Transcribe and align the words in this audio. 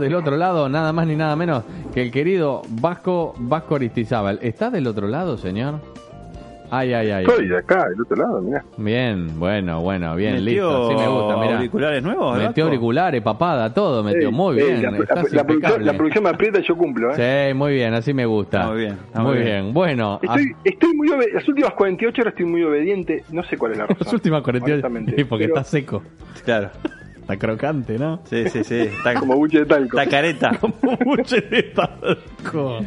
del 0.00 0.14
otro 0.14 0.36
lado, 0.36 0.68
nada 0.68 0.92
más 0.92 1.06
ni 1.06 1.14
nada 1.16 1.36
menos 1.36 1.62
que 1.94 2.02
el 2.02 2.10
querido 2.10 2.62
Vasco 2.68 3.34
Vasco 3.38 3.76
Aristizábal. 3.76 4.38
¿Está 4.42 4.70
del 4.70 4.86
otro 4.86 5.06
lado, 5.06 5.36
señor? 5.38 5.74
Ay, 6.72 6.92
ay, 6.94 7.10
ay. 7.10 7.24
Estoy 7.24 7.52
acá, 7.52 7.88
del 7.88 8.00
otro 8.00 8.16
lado, 8.16 8.40
mirá. 8.40 8.64
Bien, 8.76 9.26
bueno, 9.40 9.80
bueno, 9.80 10.14
bien, 10.14 10.34
¿Metió 10.34 10.44
listo. 10.70 10.86
Así 10.86 10.94
me 10.94 11.08
gusta, 11.08 11.36
mirá. 11.38 11.56
auriculares 11.56 12.00
nuevos? 12.04 12.32
Metió 12.34 12.46
Vasco? 12.46 12.62
auriculares, 12.62 13.22
papada, 13.22 13.74
todo, 13.74 14.04
metió 14.04 14.28
Ey, 14.28 14.32
muy 14.32 14.56
ey, 14.60 14.66
bien. 14.68 14.82
la, 14.82 14.90
la- 14.92 14.98
estás 14.98 15.32
la 15.32 15.44
producción, 15.44 15.84
la 15.84 15.92
producción 15.94 16.22
me 16.24 16.30
aprieta 16.30 16.60
y 16.60 16.62
yo 16.62 16.76
cumplo, 16.76 17.10
¿eh? 17.12 17.48
Sí, 17.48 17.54
muy 17.58 17.72
bien, 17.74 17.92
así 17.94 18.14
me 18.14 18.24
gusta. 18.24 18.68
Muy 18.68 18.76
bien, 18.82 18.96
muy 19.14 19.24
muy 19.24 19.34
bien. 19.38 19.46
bien. 19.62 19.74
Bueno, 19.74 20.20
Estoy, 20.22 20.52
estoy 20.62 20.94
muy 20.94 21.08
obediente. 21.08 21.34
Las 21.40 21.48
últimas 21.48 21.72
48 21.72 22.22
horas 22.22 22.32
estoy 22.34 22.46
muy 22.46 22.62
obediente. 22.62 23.24
No 23.32 23.42
sé 23.42 23.56
cuál 23.58 23.72
es 23.72 23.78
la 23.78 23.86
razón. 23.88 23.96
las 24.04 24.12
últimas 24.14 24.42
48 24.42 24.72
honestamente. 24.74 25.16
sí, 25.16 25.24
porque 25.24 25.46
Pero 25.48 25.56
está 25.58 25.68
seco, 25.68 26.02
Claro. 26.44 26.70
Está 27.32 27.46
crocante, 27.46 27.98
¿no? 27.98 28.20
Sí, 28.24 28.48
sí, 28.48 28.64
sí. 28.64 28.78
Está, 28.80 29.14
Como 29.14 29.36
buche 29.36 29.60
de 29.60 29.66
talco. 29.66 29.98
está 29.98 30.10
careta. 30.10 30.50
Como 30.60 30.74
mucho 31.04 31.36
de 31.36 31.62
talco. 31.74 32.80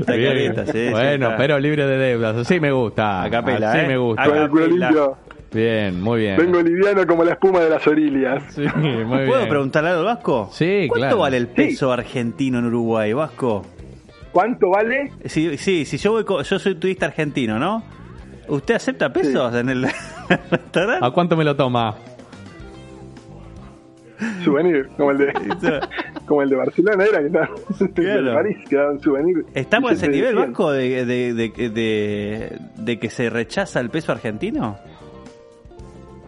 Está 0.00 0.12
Bien. 0.14 0.54
careta, 0.54 0.72
sí, 0.72 0.88
Bueno, 0.90 1.30
pero 1.36 1.58
libre 1.58 1.86
de 1.86 1.96
deudas, 1.98 2.36
así 2.36 2.60
me 2.60 2.72
gusta. 2.72 3.22
A 3.22 3.30
capela, 3.30 3.70
así 3.72 3.78
¿eh? 3.80 3.88
me 3.88 3.96
gusta. 3.96 4.22
A 4.22 4.26
Con 4.26 4.38
el 4.38 4.48
culo 4.48 4.62
capela. 4.64 4.86
limpio. 4.86 5.16
Bien, 5.52 6.00
muy 6.02 6.20
bien. 6.22 6.36
Vengo 6.36 6.60
liviano 6.60 7.06
como 7.06 7.22
la 7.24 7.32
espuma 7.32 7.60
de 7.60 7.70
las 7.70 7.86
orillas. 7.86 8.42
Sí, 8.54 8.62
muy 8.74 9.18
bien. 9.18 9.26
¿Puedo 9.28 9.48
preguntarle 9.48 9.90
algo, 9.90 10.04
Vasco? 10.04 10.48
Sí, 10.52 10.86
¿Cuánto 10.88 11.06
claro. 11.06 11.18
vale 11.18 11.36
el 11.36 11.46
peso 11.48 11.92
argentino 11.92 12.58
en 12.58 12.64
Uruguay, 12.66 13.12
Vasco? 13.12 13.64
¿Cuánto 14.32 14.70
vale? 14.70 15.12
Sí, 15.26 15.56
sí, 15.58 15.84
si 15.84 15.96
yo 15.98 16.10
voy 16.12 16.24
co- 16.24 16.42
yo 16.42 16.58
soy 16.58 16.74
turista 16.74 17.06
argentino, 17.06 17.58
¿no? 17.60 17.84
¿Usted 18.48 18.74
acepta 18.74 19.12
pesos 19.12 19.54
en 19.54 19.68
el 19.68 19.82
restaurante? 20.50 21.06
¿A 21.06 21.10
cuánto 21.12 21.36
me 21.36 21.44
lo 21.44 21.54
toma? 21.54 21.94
Souvenir, 24.44 24.88
como 24.96 25.10
el 25.12 25.18
de, 25.18 25.32
como 26.26 26.42
el 26.42 26.48
de 26.50 26.56
Barcelona 26.56 27.04
era 27.04 27.20
que 27.20 27.26
estaba 27.26 27.48
el 27.80 27.90
Claro. 27.92 28.22
de 28.24 28.34
París, 28.34 28.56
que 28.68 28.74
era 28.76 28.90
un 28.90 29.00
souvenir. 29.00 29.44
¿Estamos 29.54 29.90
a 29.90 29.94
ese 29.94 30.08
nivel, 30.08 30.34
100. 30.34 30.46
Vasco, 30.50 30.72
de, 30.72 31.04
de, 31.04 31.34
de, 31.34 31.48
de- 31.70 32.58
de 32.76 32.98
que 32.98 33.10
se 33.10 33.30
rechaza 33.30 33.80
el 33.80 33.90
peso 33.90 34.12
argentino? 34.12 34.76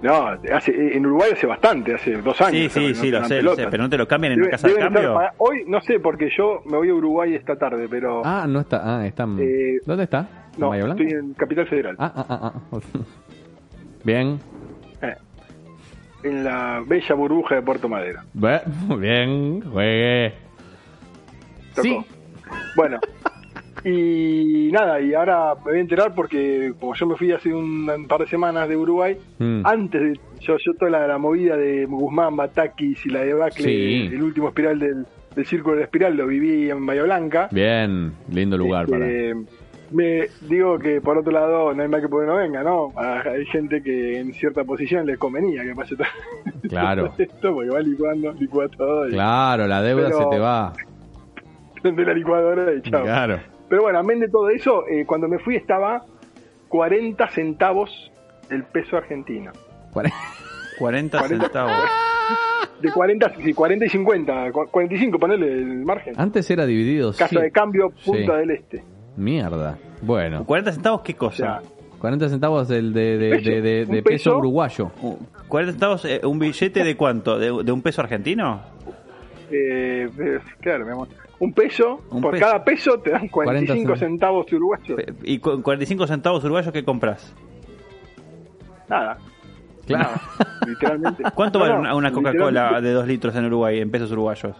No, 0.02 0.28
hace, 0.52 0.72
en 0.94 1.06
Uruguay 1.06 1.30
hace 1.32 1.46
bastante, 1.46 1.94
hace 1.94 2.12
dos 2.20 2.38
años. 2.42 2.70
Sí, 2.72 2.88
sí, 2.88 2.94
sí, 2.94 3.10
lo 3.10 3.24
sé, 3.24 3.40
lo 3.42 3.54
sé, 3.56 3.66
pero 3.70 3.82
no 3.84 3.88
te 3.88 3.96
lo 3.96 4.06
cambian 4.06 4.34
en 4.34 4.42
la 4.42 4.50
casa 4.50 4.68
de 4.68 4.74
cambio. 4.76 5.18
Hoy 5.38 5.64
no 5.66 5.80
sé, 5.80 5.98
porque 6.00 6.28
yo 6.36 6.60
me 6.66 6.76
voy 6.76 6.90
a 6.90 6.94
Uruguay 6.94 7.34
esta 7.34 7.56
tarde, 7.56 7.86
pero 7.88 8.20
Ah, 8.24 8.46
no 8.48 8.60
está. 8.60 8.98
Ah, 9.00 9.06
está. 9.06 9.24
Eh, 9.38 9.78
¿Dónde 9.86 10.04
está? 10.04 10.28
¿En 10.54 10.60
no, 10.60 10.74
estoy 10.74 11.08
en 11.10 11.32
Capital 11.34 11.66
Federal. 11.66 11.96
Ah, 11.98 12.12
ah, 12.14 12.26
ah, 12.28 12.52
ah. 12.72 12.78
Bien. 14.04 14.38
En 16.22 16.42
la 16.44 16.82
bella 16.86 17.14
burbuja 17.14 17.56
de 17.56 17.62
Puerto 17.62 17.88
Madero. 17.88 18.20
Ve- 18.34 18.60
Bien, 18.98 19.60
juegue. 19.70 20.32
Tocó. 21.74 21.82
Sí. 21.82 21.98
Bueno, 22.76 22.98
y 23.84 24.70
nada, 24.72 25.00
y 25.00 25.14
ahora 25.14 25.54
me 25.56 25.70
voy 25.70 25.78
a 25.78 25.80
enterar 25.80 26.14
porque 26.14 26.72
como 26.80 26.94
yo 26.94 27.06
me 27.06 27.16
fui 27.16 27.30
hace 27.32 27.52
un, 27.52 28.06
par 28.08 28.20
de 28.20 28.26
semanas 28.26 28.68
de 28.68 28.76
Uruguay, 28.76 29.16
Mm. 29.38 29.60
antes 29.64 30.00
de 30.00 30.20
yo, 30.40 30.56
yo 30.58 30.74
toda 30.74 30.90
la, 30.90 31.06
la 31.06 31.18
movida 31.18 31.56
de 31.56 31.84
Guzmán, 31.86 32.36
Batakis 32.36 33.04
y 33.06 33.10
la 33.10 33.20
debacle, 33.24 33.64
Sí. 33.64 34.10
el 34.14 34.22
último 34.22 34.48
espiral 34.48 34.78
del, 34.78 35.06
del 35.34 35.46
círculo 35.46 35.76
de 35.76 35.82
espiral, 35.84 36.16
lo 36.16 36.26
viví 36.26 36.70
en 36.70 36.84
Bahía 36.86 37.02
Blanca. 37.04 37.48
Bien, 37.52 38.12
lindo 38.32 38.56
lugar 38.56 38.86
para. 38.86 39.06
Me 39.90 40.26
digo 40.42 40.78
que 40.78 41.00
por 41.00 41.16
otro 41.18 41.30
lado 41.32 41.72
no 41.72 41.82
hay 41.82 41.88
más 41.88 42.00
que 42.00 42.08
porque 42.08 42.26
no 42.26 42.36
venga, 42.36 42.62
¿no? 42.64 42.92
Ah, 42.96 43.22
Hay 43.24 43.46
gente 43.46 43.82
que 43.82 44.18
en 44.18 44.32
cierta 44.34 44.64
posición 44.64 45.06
les 45.06 45.16
convenía 45.18 45.62
que 45.62 45.74
pase 45.74 45.94
todo 45.96 46.06
Claro. 46.68 47.12
esto 47.16 47.54
porque 47.54 47.70
va 47.70 47.80
licuando, 47.80 48.32
licua 48.32 48.68
todo 48.68 49.08
y 49.08 49.12
Claro, 49.12 49.66
la 49.66 49.82
deuda 49.82 50.06
Pero- 50.08 50.18
se 50.18 50.26
te 50.30 50.38
va. 50.38 50.72
prende 51.82 52.04
la 52.04 52.14
licuadora 52.14 52.72
y 52.74 52.82
chao. 52.82 53.04
Claro. 53.04 53.38
Pero 53.68 53.82
bueno, 53.82 53.98
amén 53.98 54.18
de 54.20 54.28
todo 54.28 54.48
eso, 54.50 54.86
eh, 54.88 55.04
cuando 55.06 55.28
me 55.28 55.38
fui 55.38 55.54
estaba 55.56 56.04
40 56.68 57.28
centavos 57.28 58.12
el 58.50 58.64
peso 58.64 58.96
argentino. 58.96 59.52
40 59.92 60.16
40. 60.78 61.22
centavos. 61.28 61.72
De 62.82 62.90
40, 62.92 63.32
sí, 63.42 63.54
40 63.54 63.86
y 63.86 63.88
50, 63.88 64.52
cu- 64.52 64.66
45, 64.70 65.18
ponele 65.18 65.46
el 65.50 65.84
margen. 65.84 66.14
Antes 66.18 66.50
era 66.50 66.66
dividido. 66.66 67.10
Casa 67.12 67.28
sí. 67.28 67.36
de 67.40 67.50
cambio, 67.50 67.90
Punta 68.04 68.32
Sí. 68.34 68.38
del 68.40 68.50
Este. 68.50 68.84
Mierda. 69.16 69.78
Bueno, 70.02 70.44
40 70.44 70.72
centavos, 70.72 71.00
¿qué 71.02 71.14
cosa? 71.14 71.60
sea, 71.60 71.62
40 71.98 72.28
centavos 72.28 72.68
del 72.68 72.92
de, 72.92 73.16
de, 73.18 73.30
Peso, 73.30 73.50
de, 73.50 73.60
de- 73.62 73.84
un 73.84 73.90
de 73.96 74.02
peso 74.02 74.30
peso. 74.30 74.38
uruguayo. 74.38 74.90
Uh, 75.02 75.16
40 75.48 75.72
centavos, 75.72 76.04
eh, 76.04 76.20
un 76.24 76.38
billete 76.38 76.84
de 76.84 76.96
cuánto? 76.96 77.38
¿De, 77.38 77.46
de 77.64 77.72
un 77.72 77.82
peso 77.82 78.02
argentino? 78.02 78.60
eh, 79.50 80.08
claro, 80.60 80.84
mi 80.84 80.92
amor. 80.92 81.08
Un 81.38 81.52
peso, 81.52 82.00
Un 82.10 82.20
por 82.22 82.32
peso. 82.32 82.44
cada 82.46 82.64
peso 82.64 82.98
te 82.98 83.10
dan 83.10 83.28
45 83.28 83.84
40 83.86 83.96
centavos 84.06 84.52
uruguayos. 84.52 84.98
¿Y 85.22 85.38
con 85.38 85.62
45 85.62 86.06
centavos 86.06 86.42
uruguayos 86.44 86.72
qué 86.72 86.82
compras? 86.84 87.34
Nada. 88.88 89.18
Claro. 89.86 90.04
Nada, 90.10 90.20
literalmente. 90.66 91.22
¿Cuánto 91.34 91.58
No, 91.58 91.64
vale 91.66 91.78
una, 91.78 91.94
una 91.94 92.10
Coca-Cola 92.12 92.80
de 92.80 92.90
2 92.92 93.06
litros 93.06 93.36
en 93.36 93.44
Uruguay, 93.46 93.80
en 93.80 93.90
pesos 93.90 94.10
uruguayos? 94.12 94.56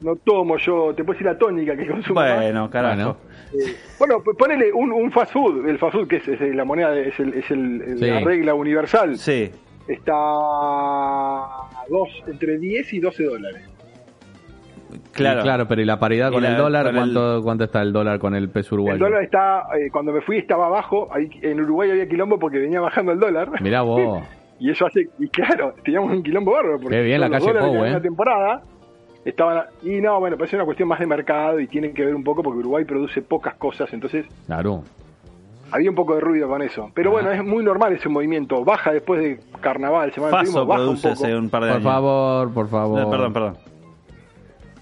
No 0.00 0.16
tomo 0.16 0.56
yo, 0.56 0.94
te 0.94 1.04
puedo 1.04 1.12
decir 1.18 1.26
la 1.26 1.36
tónica 1.38 1.76
que 1.76 1.86
consumo. 1.86 2.20
más. 2.20 2.36
Bueno, 2.36 2.70
carajo. 2.70 2.94
Bueno. 2.96 3.16
Eh, 3.52 3.76
bueno, 3.98 4.22
pues 4.24 4.36
ponele 4.36 4.72
un, 4.72 4.92
un 4.92 5.10
fast 5.12 5.32
food, 5.32 5.68
el 5.68 5.78
fast 5.78 5.92
food 5.94 6.08
que 6.08 6.16
es, 6.16 6.28
es 6.28 6.54
la 6.54 6.64
moneda, 6.64 6.90
de- 6.92 7.08
es, 7.08 7.20
el, 7.20 7.34
es 7.34 7.50
el- 7.50 7.96
Sí. 7.98 8.06
la 8.06 8.20
regla 8.20 8.54
universal, 8.54 9.16
Sí. 9.18 9.50
está 9.88 10.12
dos, 11.88 12.08
entre 12.26 12.58
10 12.58 12.92
y 12.94 13.00
12 13.00 13.24
dólares. 13.24 13.62
Claro. 15.12 15.42
Claro, 15.42 15.68
pero 15.68 15.82
¿y 15.82 15.84
la 15.84 15.98
paridad 15.98 16.32
con 16.32 16.42
la- 16.42 16.50
el 16.50 16.56
dólar? 16.56 16.86
con 16.86 16.94
el- 16.96 17.00
¿cuánto, 17.00 17.42
¿Cuánto 17.42 17.64
está 17.64 17.82
el 17.82 17.92
dólar 17.92 18.18
con 18.18 18.34
el 18.34 18.48
peso 18.48 18.74
uruguayo? 18.74 18.94
El 18.94 19.00
dólar 19.00 19.22
está, 19.22 19.64
eh, 19.78 19.90
cuando 19.90 20.12
me 20.12 20.20
fui 20.20 20.38
estaba 20.38 20.66
abajo, 20.66 21.08
ahí, 21.12 21.28
en 21.42 21.60
Uruguay 21.60 21.90
había 21.90 22.08
quilombo 22.08 22.38
porque 22.38 22.58
venía 22.58 22.80
bajando 22.80 23.12
el 23.12 23.20
dólar. 23.20 23.60
Mirá 23.60 23.82
vos. 23.82 24.22
Y 24.62 24.70
eso 24.70 24.84
hace, 24.84 25.08
y 25.18 25.26
claro, 25.28 25.72
teníamos 25.82 26.12
un 26.12 26.22
quilombo 26.22 26.52
bárbaro. 26.52 26.78
Porque 26.78 26.94
Qué 26.98 27.02
bien, 27.02 27.18
la 27.18 27.30
calle 27.30 27.50
Pou, 27.50 27.82
eh. 27.82 27.86
en 27.86 27.92
la 27.94 28.00
temporada 28.02 28.62
estaban, 29.24 29.58
a- 29.58 29.66
y 29.82 30.00
no, 30.00 30.18
bueno, 30.20 30.36
parece 30.36 30.56
una 30.56 30.64
cuestión 30.64 30.88
más 30.88 30.98
de 31.00 31.06
mercado 31.06 31.60
y 31.60 31.66
tienen 31.66 31.92
que 31.94 32.04
ver 32.04 32.14
un 32.14 32.24
poco 32.24 32.42
porque 32.42 32.58
Uruguay 32.60 32.84
produce 32.84 33.22
pocas 33.22 33.54
cosas, 33.54 33.92
entonces 33.92 34.26
Claro. 34.46 34.82
había 35.70 35.90
un 35.90 35.96
poco 35.96 36.14
de 36.14 36.20
ruido 36.20 36.48
con 36.48 36.62
eso. 36.62 36.90
Pero 36.94 37.10
Ah. 37.10 37.12
bueno, 37.14 37.30
es 37.30 37.44
muy 37.44 37.62
normal 37.64 37.92
ese 37.92 38.08
movimiento. 38.08 38.64
Baja 38.64 38.92
después 38.92 39.20
de 39.20 39.40
carnaval, 39.60 40.12
semana 40.12 40.30
Paso 40.32 40.42
turismo, 40.44 40.66
baja 40.66 40.80
un 40.82 40.86
produce 40.88 41.08
poco. 41.10 41.24
hace 41.24 41.36
un 41.36 41.50
par 41.50 41.62
de 41.62 41.68
Por 41.68 41.76
años. 41.76 41.84
favor, 41.92 42.52
por 42.54 42.68
favor. 42.68 43.00
No, 43.00 43.10
perdón, 43.10 43.32
perdón. 43.32 43.56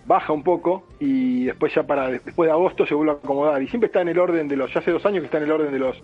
baja 0.07 0.33
un 0.33 0.43
poco 0.43 0.85
y 1.01 1.45
después 1.45 1.75
ya 1.75 1.83
para 1.83 2.09
después 2.09 2.47
de 2.47 2.51
agosto 2.53 2.87
se 2.87 2.95
vuelve 2.95 3.13
a 3.13 3.17
acomodar 3.17 3.63
y 3.63 3.69
siempre 3.69 3.89
está 3.89 4.01
en 4.01 4.09
el 4.09 4.19
orden 4.19 4.49
de 4.49 4.57
los 4.57 4.73
ya 4.73 4.81
hace 4.81 4.91
dos 4.91 5.05
años 5.05 5.21
que 5.21 5.27
está 5.27 5.37
en 5.37 5.45
el 5.45 5.53
orden 5.53 5.71
de 5.71 5.79
los 5.79 6.03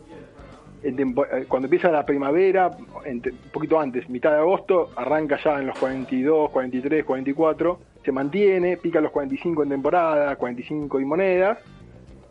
en 0.82 0.94
tempo- 0.96 1.24
eh, 1.24 1.46
cuando 1.48 1.68
empieza 1.68 1.90
la 1.90 2.04
primavera 2.04 2.70
entre- 3.06 3.32
un 3.32 3.38
poquito 3.50 3.80
antes 3.80 4.06
mitad 4.10 4.32
de 4.32 4.36
agosto 4.40 4.90
arranca 4.94 5.38
ya 5.42 5.58
en 5.58 5.68
los 5.68 5.78
42 5.78 6.50
43 6.50 7.02
44 7.02 7.78
se 8.04 8.12
mantiene 8.12 8.76
pica 8.76 9.00
los 9.00 9.10
45 9.12 9.62
en 9.62 9.68
temporada 9.70 10.36
45 10.36 11.00
y 11.00 11.04
monedas 11.04 11.58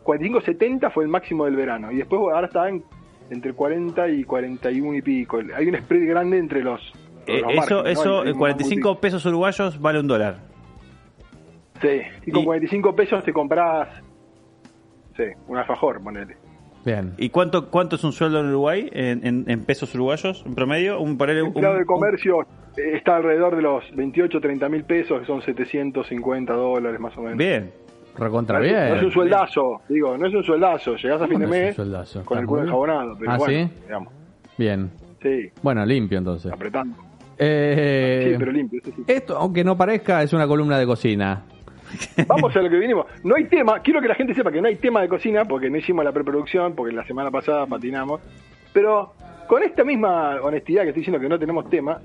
45 0.02 0.40
70 0.42 0.90
fue 0.90 1.04
el 1.04 1.10
máximo 1.10 1.44
del 1.46 1.56
verano 1.56 1.90
y 1.90 1.96
después 1.96 2.20
ahora 2.20 2.46
está 2.46 2.68
en 2.68 2.84
entre 3.30 3.52
40 3.54 4.08
y 4.08 4.24
41 4.24 4.96
y 4.98 5.02
pico 5.02 5.40
hay 5.56 5.66
un 5.66 5.76
spread 5.76 6.06
grande 6.08 6.38
entre 6.38 6.62
los, 6.62 6.80
Eh, 7.26 7.40
los 7.40 7.52
eso, 7.64 7.84
eso, 7.86 8.22
El- 8.22 8.28
el 8.28 8.34
eh, 8.34 8.38
45 8.38 9.00
pesos 9.00 9.24
uruguayos 9.24 9.80
vale 9.80 9.98
un 9.98 10.06
dólar. 10.06 10.36
Sí, 11.80 12.00
y 12.26 12.30
con 12.30 12.42
Y- 12.42 12.44
45 12.44 12.94
pesos 12.94 13.24
te 13.24 13.32
compras, 13.32 13.88
sí, 15.16 15.24
un 15.48 15.56
alfajor, 15.56 16.02
ponele. 16.02 16.36
Bien. 16.84 17.12
¿Y 17.18 17.30
cuánto 17.30 17.70
cuánto 17.70 17.96
es 17.96 18.04
un 18.04 18.12
sueldo 18.12 18.40
en 18.40 18.46
Uruguay 18.48 18.88
en, 18.92 19.26
en- 19.26 19.44
en 19.48 19.64
pesos 19.64 19.94
uruguayos 19.94 20.42
en 20.46 20.54
promedio? 20.54 21.00
Un, 21.00 21.16
ponerle 21.16 21.40
El 21.40 21.44
un, 21.44 21.48
empleado 21.54 21.74
de 21.76 21.80
un- 21.80 21.86
comercio 21.86 22.42
eh, 22.76 22.96
está 22.96 23.16
alrededor 23.16 23.56
de 23.56 23.62
los 23.62 23.84
28, 23.96 24.40
30 24.40 24.68
mil 24.68 24.84
pesos, 24.84 25.20
que 25.20 25.26
son 25.26 25.40
750 25.42 26.52
dólares 26.52 27.00
más 27.00 27.16
o 27.16 27.22
menos. 27.22 27.38
Bien. 27.38 27.70
Recontra 28.16 28.58
No 28.58 28.64
bien. 28.64 28.88
no 28.90 28.94
es 28.96 29.02
un 29.02 29.10
sueldazo, 29.10 29.80
digo, 29.88 30.16
no 30.16 30.26
es 30.26 30.34
un 30.34 30.44
sueldazo. 30.44 30.94
Llegás 30.96 31.20
a 31.22 31.26
fin 31.26 31.38
de 31.40 31.46
No 31.46 31.52
es 31.54 31.60
un 31.60 31.66
mes 31.66 31.74
sueldazo, 31.76 32.24
con 32.24 32.38
el 32.38 32.46
culo 32.46 32.62
enjabonado, 32.62 33.16
pero 33.18 33.30
Ah, 33.32 33.38
bueno, 33.38 33.68
¿sí? 33.68 33.80
digamos, 33.86 34.12
Bien. 34.56 34.90
sí, 35.20 35.50
Bueno, 35.62 35.84
limpio 35.84 36.18
entonces. 36.18 36.52
apretando. 36.52 36.96
Eh, 37.38 38.28
Sí, 38.30 38.36
pero 38.38 38.52
limpio, 38.52 38.80
eso 38.80 38.92
sí. 38.94 39.02
Esto, 39.08 39.36
aunque 39.36 39.64
no 39.64 39.76
parezca, 39.76 40.22
es 40.22 40.32
una 40.32 40.46
columna 40.46 40.78
de 40.78 40.86
cocina. 40.86 41.42
Vamos 42.26 42.54
a 42.56 42.60
lo 42.62 42.70
que 42.70 42.78
vinimos. 42.78 43.06
No 43.22 43.34
hay 43.36 43.44
tema, 43.44 43.80
quiero 43.80 44.00
que 44.00 44.08
la 44.08 44.14
gente 44.14 44.34
sepa 44.34 44.50
que 44.52 44.60
no 44.60 44.68
hay 44.68 44.76
tema 44.76 45.00
de 45.02 45.08
cocina 45.08 45.44
porque 45.44 45.70
no 45.70 45.76
hicimos 45.78 46.04
la 46.04 46.12
preproducción, 46.12 46.74
porque 46.74 46.94
la 46.94 47.04
semana 47.06 47.30
pasada 47.30 47.66
patinamos. 47.66 48.20
Pero 48.72 49.14
con 49.48 49.62
esta 49.62 49.84
misma 49.84 50.36
honestidad 50.42 50.82
que 50.82 50.88
estoy 50.88 51.00
diciendo 51.02 51.20
que 51.20 51.28
no 51.28 51.38
tenemos 51.38 51.68
tema, 51.70 52.00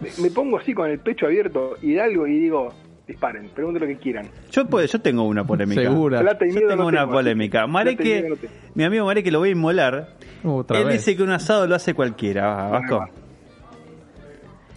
me, 0.00 0.08
me 0.22 0.30
pongo 0.30 0.58
así 0.58 0.74
con 0.74 0.90
el 0.90 0.98
pecho 1.00 1.26
abierto 1.26 1.74
y 1.82 1.92
de 1.94 2.00
algo 2.02 2.26
y 2.26 2.38
digo, 2.38 2.72
disparen, 3.08 3.48
pregunten 3.54 3.82
lo 3.82 3.88
que 3.88 3.96
quieran. 3.96 4.28
Yo, 4.50 4.66
puedo- 4.66 4.86
yo 4.86 5.00
tengo 5.00 5.22
una 5.24 5.44
polémica. 5.44 5.80
Segura. 5.82 6.20
Plata 6.20 6.46
y 6.46 6.50
Yo 6.52 6.60
tengo 6.60 6.76
no 6.76 6.86
una 6.86 7.00
tengo, 7.00 7.12
polémica. 7.12 7.66
Mareque, 7.66 8.26
no 8.28 8.36
mi 8.74 8.84
amigo 8.84 9.06
Mareque 9.06 9.30
lo 9.30 9.38
voy 9.40 9.48
a 9.50 9.52
inmolar. 9.52 10.08
Otra 10.44 10.78
Él 10.78 10.84
vez. 10.86 10.94
dice 11.04 11.16
que 11.16 11.22
un 11.22 11.30
asado 11.30 11.66
lo 11.66 11.74
hace 11.74 11.94
cualquiera, 11.94 12.68
Vasco. 12.68 13.08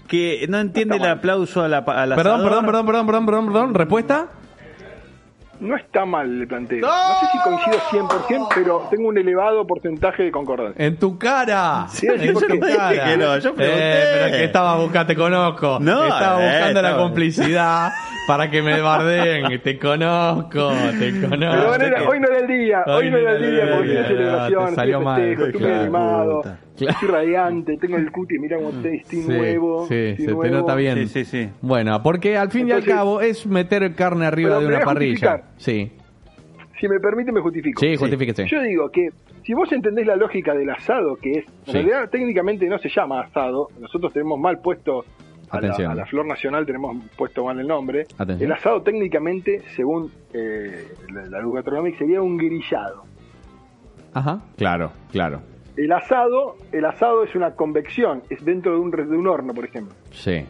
Que 0.08 0.48
no 0.50 0.58
entiende 0.60 0.96
el 0.96 1.06
aplauso 1.06 1.62
a 1.62 1.68
la, 1.68 1.80
al 1.80 2.16
Perdón, 2.16 2.42
asador. 2.42 2.50
perdón, 2.50 2.66
perdón, 2.66 2.86
perdón, 2.86 3.06
perdón, 3.06 3.26
perdón, 3.26 3.46
perdón. 3.48 3.74
¿Respuesta? 3.76 4.30
No 5.60 5.76
está 5.76 6.06
mal 6.06 6.42
el 6.42 6.48
planteo. 6.48 6.82
No 6.82 7.20
sé 7.20 7.26
si 7.32 7.38
coincido 7.40 7.78
100%, 8.08 8.48
pero 8.56 8.88
tengo 8.90 9.10
un 9.10 9.18
elevado 9.18 9.66
porcentaje 9.68 10.24
de 10.24 10.32
concordancia. 10.32 10.86
En 10.86 10.98
tu 10.98 11.18
cara. 11.18 11.88
Sí, 11.90 12.08
en 12.08 12.22
yo 12.22 12.34
tu 12.34 12.48
no 12.48 12.56
dije 12.56 12.76
cara. 12.78 13.06
que 13.06 13.18
no, 13.18 13.38
yo 13.38 13.54
pregunté. 13.56 13.68
Eh, 13.68 14.06
pero 14.14 14.26
es 14.28 14.32
que 14.34 14.44
estaba 14.46 14.76
buscando, 14.78 15.08
te 15.08 15.16
conozco. 15.16 15.78
No, 15.82 16.06
estaba 16.06 16.42
eh, 16.44 16.50
buscando 16.52 16.82
la 16.82 16.98
complicidad 16.98 17.92
para 18.30 18.52
que 18.52 18.62
me 18.62 18.80
bardeen. 18.80 19.60
Te 19.62 19.80
conozco, 19.80 20.72
te 21.00 21.20
conozco. 21.20 21.38
Pero 21.40 21.68
bueno, 21.68 21.84
era- 21.86 22.08
hoy 22.08 22.20
no 22.20 22.28
era 22.28 22.38
el 22.40 22.48
día, 22.48 22.84
hoy 22.86 23.10
no 23.10 23.18
era 23.18 23.36
el 23.38 23.42
día, 23.52 23.76
porque 23.76 23.90
día, 23.90 24.02
estoy 24.02 24.16
de 24.16 24.22
celebración, 24.24 24.60
te 24.60 24.70
estoy 24.70 24.76
salió 24.76 25.02
mal, 25.02 25.22
festejo, 25.22 25.46
estoy 25.48 25.62
claro. 25.62 25.82
animado, 25.82 26.42
Claro. 26.42 26.92
estoy 26.92 27.08
radiante, 27.10 27.78
tengo 27.78 27.98
el 27.98 28.12
cuti, 28.12 28.38
mira 28.38 28.58
cómo 28.58 28.70
estoy, 28.70 28.98
estoy 28.98 29.22
Sí, 29.24 29.28
nuevo. 29.28 29.88
sí, 29.88 29.96
estoy 29.96 30.26
se 30.28 30.36
te 30.36 30.50
nota 30.52 30.76
bien. 30.76 31.08
Sí, 31.08 31.08
sí, 31.08 31.26
sí. 31.26 31.50
Bueno, 31.62 32.04
porque 32.04 32.38
al 32.38 32.52
fin 32.52 32.70
y 32.70 32.72
al 32.72 32.86
cabo 32.86 33.20
es 33.20 33.48
meter 33.48 33.96
carne 33.96 34.28
arriba 34.28 34.60
de 34.60 34.68
una 34.68 34.80
parrilla. 34.82 35.10
justificar. 35.32 35.44
Sí, 35.58 35.92
Si 36.80 36.88
me 36.88 37.00
permite, 37.00 37.32
me 37.32 37.42
justifico. 37.42 37.80
sí, 37.82 37.96
justifíquese. 37.98 38.48
Yo 38.48 38.62
digo 38.62 38.90
que 38.92 39.10
si 39.44 39.54
vos 39.56 39.70
entendés 39.72 40.06
la 40.06 40.16
lógica 40.16 40.54
del 40.54 40.70
asado, 40.70 41.16
que 41.16 41.32
es, 41.32 41.38
en 41.46 41.66
Sí. 41.66 41.72
realidad 41.74 42.10
técnicamente 42.12 42.68
no 42.68 42.78
se 42.78 42.90
llama 42.90 43.22
asado, 43.22 43.70
nosotros 43.82 44.14
tenemos 44.14 44.40
mal 44.40 44.60
puesto, 44.60 45.04
a 45.52 45.56
la, 45.62 45.68
Atención. 45.68 45.92
a 45.92 45.96
la 45.96 46.06
flor 46.06 46.26
nacional 46.26 46.66
tenemos 46.66 46.98
puesto 47.18 47.44
mal 47.46 47.60
el 47.60 47.68
nombre, 47.68 48.06
Atención. 48.18 48.52
el 48.52 48.58
asado 48.58 48.82
técnicamente, 48.82 49.62
según 49.76 50.12
eh, 50.34 50.88
la, 51.12 51.26
la 51.26 51.40
luz 51.40 51.56
gastronómica, 51.56 51.98
sería 51.98 52.22
un 52.22 52.38
grillado. 52.38 53.04
Ajá, 54.14 54.42
claro, 54.58 54.92
claro. 55.12 55.42
El 55.78 55.92
asado, 55.94 56.56
el 56.72 56.84
asado 56.86 57.24
es 57.24 57.34
una 57.36 57.52
convección, 57.56 58.24
es 58.30 58.44
dentro 58.44 58.74
de 58.74 58.80
un, 58.80 58.92
de 58.92 59.04
un 59.18 59.28
horno, 59.28 59.54
por 59.54 59.66
ejemplo. 59.66 59.96
Sí. 60.12 60.44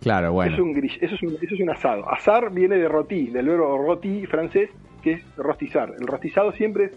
Claro, 0.00 0.32
bueno. 0.32 0.54
Es 0.54 0.60
un 0.60 0.74
grill- 0.74 0.98
eso, 1.00 1.14
es 1.14 1.22
un, 1.22 1.34
eso 1.40 1.54
es 1.54 1.60
un 1.60 1.70
asado. 1.70 2.08
Asar 2.10 2.50
viene 2.52 2.76
de 2.76 2.88
roti, 2.88 3.28
del 3.28 3.46
verbo 3.48 3.78
roti 3.78 4.26
francés, 4.26 4.70
que 5.02 5.12
es 5.14 5.36
rostizar. 5.36 5.92
El 5.98 6.06
rostizado 6.06 6.52
siempre 6.52 6.86
es 6.86 6.92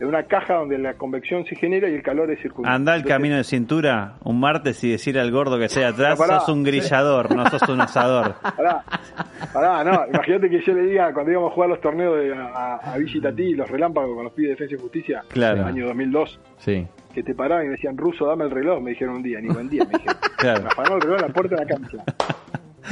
en 0.00 0.08
una 0.08 0.24
caja 0.24 0.54
donde 0.54 0.78
la 0.78 0.94
convección 0.94 1.44
se 1.44 1.54
genera 1.54 1.88
y 1.88 1.94
el 1.94 2.02
calor 2.02 2.30
es 2.30 2.40
circular. 2.40 2.72
Anda 2.72 2.94
el 2.94 3.00
Entonces, 3.02 3.14
camino 3.16 3.36
de 3.36 3.44
cintura 3.44 4.14
un 4.24 4.40
martes 4.40 4.82
y 4.82 4.90
decir 4.90 5.18
al 5.18 5.30
gordo 5.30 5.58
que 5.58 5.68
sea 5.68 5.88
atrás, 5.88 6.18
pará. 6.18 6.40
sos 6.40 6.48
un 6.48 6.64
grillador, 6.64 7.34
no 7.34 7.48
sos 7.48 7.62
un 7.68 7.80
asador. 7.80 8.34
Pará, 8.56 8.82
pará, 9.52 9.84
no, 9.84 10.06
imagínate 10.12 10.50
que 10.50 10.60
yo 10.60 10.72
le 10.74 10.82
diga 10.86 11.12
cuando 11.12 11.30
íbamos 11.32 11.52
a 11.52 11.54
jugar 11.54 11.70
los 11.70 11.80
torneos 11.80 12.16
de, 12.18 12.34
a, 12.34 12.92
a 12.94 12.98
Itatí, 12.98 13.54
los 13.54 13.70
relámpagos 13.70 14.14
con 14.14 14.24
los 14.24 14.32
pibes 14.32 14.50
de 14.50 14.54
Defensa 14.64 14.74
y 14.74 14.78
Justicia, 14.78 15.22
Claro. 15.28 15.64
año 15.66 15.86
2002, 15.86 16.40
Sí. 16.58 16.86
que 17.14 17.22
te 17.22 17.34
paraban 17.34 17.64
y 17.64 17.68
me 17.68 17.72
decían, 17.76 17.96
ruso, 17.96 18.26
dame 18.26 18.44
el 18.44 18.50
reloj, 18.50 18.82
me 18.82 18.90
dijeron 18.90 19.16
un 19.16 19.22
día, 19.22 19.40
ni 19.40 19.48
buen 19.48 19.68
día, 19.68 19.84
me 19.84 19.90
dijeron. 19.98 20.16
Claro. 20.38 20.62
Me 20.62 20.68
afanó 20.68 20.96
el 20.96 21.00
reloj 21.02 21.18
a 21.22 21.26
la 21.28 21.32
puerta 21.32 21.54
de 21.56 21.64
la 21.64 21.68
cancha. 21.68 21.98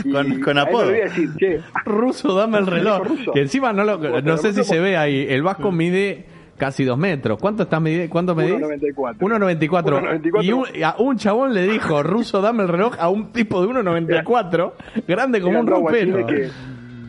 Y 0.05 0.12
Con- 0.12 0.41
con 0.41 0.56
apodo. 0.56 0.85
Le 0.85 0.91
voy 0.93 1.00
a 1.00 1.05
decir, 1.05 1.29
che, 1.37 1.61
Ruso, 1.85 2.32
dame 2.35 2.58
el 2.58 2.67
reloj. 2.69 3.05
Ruso. 3.08 3.32
Que 3.32 3.41
encima 3.41 3.73
no 3.73 3.82
lo, 3.85 3.99
no 4.23 4.37
sé 4.37 4.52
si 4.52 4.62
se 4.62 4.79
ve 4.79 4.97
ahí. 4.97 5.26
El 5.29 5.43
Vasco 5.43 5.73
mide 5.73 6.25
casi 6.61 6.85
dos 6.85 6.97
metros. 6.99 7.39
¿Cuánto 7.41 7.65
está 7.65 7.81
mide? 7.81 8.09
¿Cuánto 8.09 8.37
medís? 8.37 8.55
1.94. 8.55 9.17
1.94. 9.19 10.21
1.94. 10.21 10.45
Y 10.45 10.53
un, 10.53 10.65
a 10.85 10.95
un 10.99 11.17
chabón 11.17 11.53
le 11.55 11.62
dijo, 11.67 12.03
Ruso, 12.05 12.41
dame 12.41 12.62
el 12.62 12.69
reloj 12.69 12.95
a 13.01 13.09
un 13.09 13.33
tipo 13.33 13.61
de 13.61 13.69
1.94, 13.69 14.73
grande 15.09 15.41
como 15.41 15.59
un 15.59 15.67
rompero. 15.67 16.25
que 16.27 16.49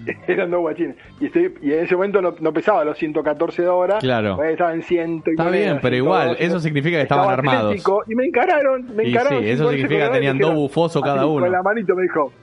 eran 0.28 0.50
dos 0.50 0.62
guachines 0.62 0.96
y, 1.20 1.28
estoy, 1.28 1.54
y 1.62 1.74
en 1.74 1.86
ese 1.86 1.96
momento 1.96 2.24
no, 2.24 2.34
no 2.40 2.52
pesaba 2.52 2.84
los 2.84 2.98
114 2.98 3.62
de 3.62 3.68
hora 3.68 4.00
Claro. 4.00 4.36
pues 4.36 4.54
estaba 4.54 4.74
en 4.74 4.82
100 4.82 5.24
y 5.28 5.30
Está 5.30 5.50
bien, 5.52 5.78
pero 5.80 5.94
112, 5.94 5.98
igual, 5.98 6.36
eso 6.40 6.60
significa 6.60 6.98
que 6.98 7.04
estaban 7.04 7.26
estaba 7.26 7.34
armados. 7.34 7.76
y 8.08 8.16
me 8.16 8.26
encararon 8.26 8.96
me 8.96 9.04
Y 9.04 9.10
encararon 9.12 9.44
sí, 9.44 9.50
eso 9.52 9.70
significa 9.70 10.08
que 10.08 10.14
tenían 10.14 10.40
dos 10.40 10.56
bufosos 10.56 11.04
cada 11.04 11.28
uno. 11.28 11.42
con 11.44 11.52
la 11.52 11.62
manito 11.62 11.94
me 11.96 12.02
dijo 12.02 12.34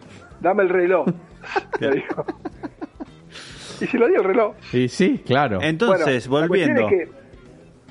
dame 0.40 0.62
el 0.62 0.68
reloj 0.68 1.06
me 1.80 1.90
dijo. 1.90 2.24
Y 3.80 3.86
se 3.86 3.98
lo 3.98 4.08
dio 4.08 4.18
el 4.18 4.24
reloj 4.24 4.54
Y 4.72 4.88
sí, 4.88 5.20
claro. 5.24 5.60
Entonces, 5.62 6.28
Bueno, 6.28 6.42
la 6.46 6.48
cuestión 6.48 6.76
volviendo. 6.76 7.02
es 7.02 7.08
que- 7.10 7.27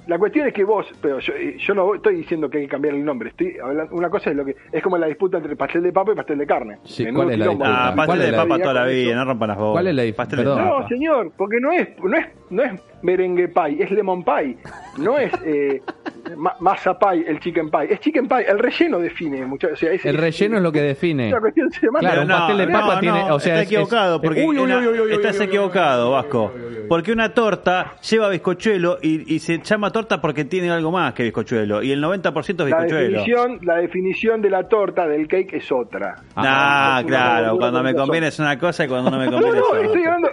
la 0.07 0.17
cuestión 0.17 0.47
es 0.47 0.53
que 0.53 0.63
vos, 0.63 0.85
pero 1.01 1.19
yo, 1.19 1.33
yo 1.57 1.73
no 1.73 1.93
estoy 1.95 2.15
diciendo 2.15 2.49
que 2.49 2.59
hay 2.59 2.63
que 2.65 2.69
cambiar 2.69 2.95
el 2.95 3.03
nombre. 3.03 3.29
Estoy 3.29 3.57
hablando, 3.63 3.93
una 3.95 4.09
cosa 4.09 4.29
es 4.31 4.35
lo 4.35 4.45
que 4.45 4.55
es 4.71 4.81
como 4.83 4.97
la 4.97 5.07
disputa 5.07 5.37
entre 5.37 5.55
pastel 5.55 5.83
de 5.83 5.91
papa 5.91 6.11
y 6.13 6.15
pastel 6.15 6.37
de 6.37 6.47
carne. 6.47 6.77
Sí, 6.83 7.05
¿cuál 7.13 7.31
es 7.31 7.37
la 7.39 7.45
disputa? 7.47 7.69
Ah, 7.69 7.91
¿Cuál 7.93 8.07
pastel 8.07 8.21
es 8.25 8.31
de 8.31 8.37
papa 8.37 8.59
toda 8.59 8.73
la 8.73 8.85
vida, 8.85 9.15
no 9.15 9.25
rompan 9.25 9.47
las 9.49 9.57
bolas. 9.57 9.71
¿Cuál 9.73 9.87
es 9.87 9.95
la 9.95 10.15
papa. 10.15 10.43
No, 10.43 10.87
señor, 10.87 11.31
porque 11.37 11.57
no 11.59 11.71
es, 11.71 11.89
no 12.03 12.17
es, 12.17 12.25
no 12.49 12.63
es 12.63 12.81
merengue 13.03 13.47
pie, 13.49 13.83
es 13.83 13.91
lemon 13.91 14.23
pie, 14.23 14.57
no 14.97 15.17
es 15.19 15.31
eh, 15.45 15.81
ma- 16.37 16.55
masa 16.59 16.97
pie, 16.97 17.25
el 17.27 17.39
chicken 17.39 17.69
pie, 17.69 17.93
es 17.93 17.99
chicken 17.99 18.27
pie, 18.27 18.45
el 18.49 18.59
relleno 18.59 18.99
define, 18.99 19.45
muchachos. 19.45 19.73
O 19.77 19.79
sea, 19.79 19.91
es, 19.91 20.05
El 20.05 20.17
relleno 20.17 20.57
es 20.57 20.63
lo 20.63 20.71
que 20.71 20.81
define. 20.81 21.27
una 21.29 21.39
cuestión. 21.39 21.69
Claro, 21.99 22.21
un 22.23 22.27
pastel 22.27 22.57
de 22.57 22.67
papa 22.67 22.95
no, 22.95 22.99
tiene- 23.01 23.31
o 23.31 23.39
sea, 23.39 23.53
está 23.55 23.61
es- 23.61 23.67
equivocado, 23.71 24.15
es- 24.15 24.21
porque 24.21 24.43
Uy, 24.45 24.57
uy, 24.57 24.71
uy, 24.71 25.11
estás 25.13 25.35
uy, 25.35 25.41
uy, 25.41 25.45
equivocado, 25.47 26.11
Vasco. 26.11 26.51
Porque 26.89 27.11
una 27.11 27.33
torta 27.33 27.95
lleva 28.09 28.29
bizcochuelo 28.29 28.97
y, 29.01 29.35
y 29.35 29.39
se 29.39 29.59
llama 29.59 29.91
torta 29.97 30.21
porque 30.21 30.45
tiene 30.45 30.69
algo 30.69 30.91
más 30.91 31.13
que 31.13 31.23
bizcochuelo. 31.23 31.81
Y 31.81 31.91
el 31.91 32.03
90% 32.03 32.35
es 32.37 32.57
La 32.57 32.65
bizcochuelo. 32.65 32.99
definición, 33.19 33.59
la 33.63 33.75
definición 33.77 34.41
de 34.41 34.49
la 34.51 34.67
torta 34.67 35.07
del 35.07 35.27
cake 35.27 35.53
es 35.53 35.71
otra. 35.71 36.15
Ah, 36.35 36.99
una 37.01 37.07
claro, 37.07 37.57
cuando 37.57 37.81
me 37.81 37.93
conviene 37.95 38.27
es 38.27 38.37
una 38.39 38.57
cosa 38.59 38.85
y 38.85 38.87
cuando 38.87 39.09
no 39.09 39.17
me 39.17 39.25
No, 39.25 39.31
conviene 39.41 39.59
no, 39.59 39.75
es 39.75 39.85
estoy 39.85 39.99
otra. 40.01 40.13
hablando, 40.13 40.29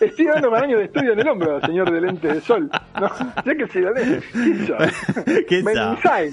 estoy 0.00 0.26
hablando 0.26 0.50
con 0.54 0.62
años 0.64 0.78
de 0.80 0.84
estudio 0.86 1.12
en 1.12 1.20
el 1.20 1.28
hombro, 1.28 1.60
señor 1.60 1.92
de 1.92 2.00
lentes 2.00 2.34
de 2.34 2.40
sol. 2.40 2.68
No, 3.00 3.08
sé 3.44 3.56
que 3.56 3.66
se 3.68 3.80
lo 3.80 3.92
lee. 3.94 4.18
¿Qué 5.24 5.44
¿Qué 5.48 5.62
Men 5.62 5.76
inside. 5.92 6.32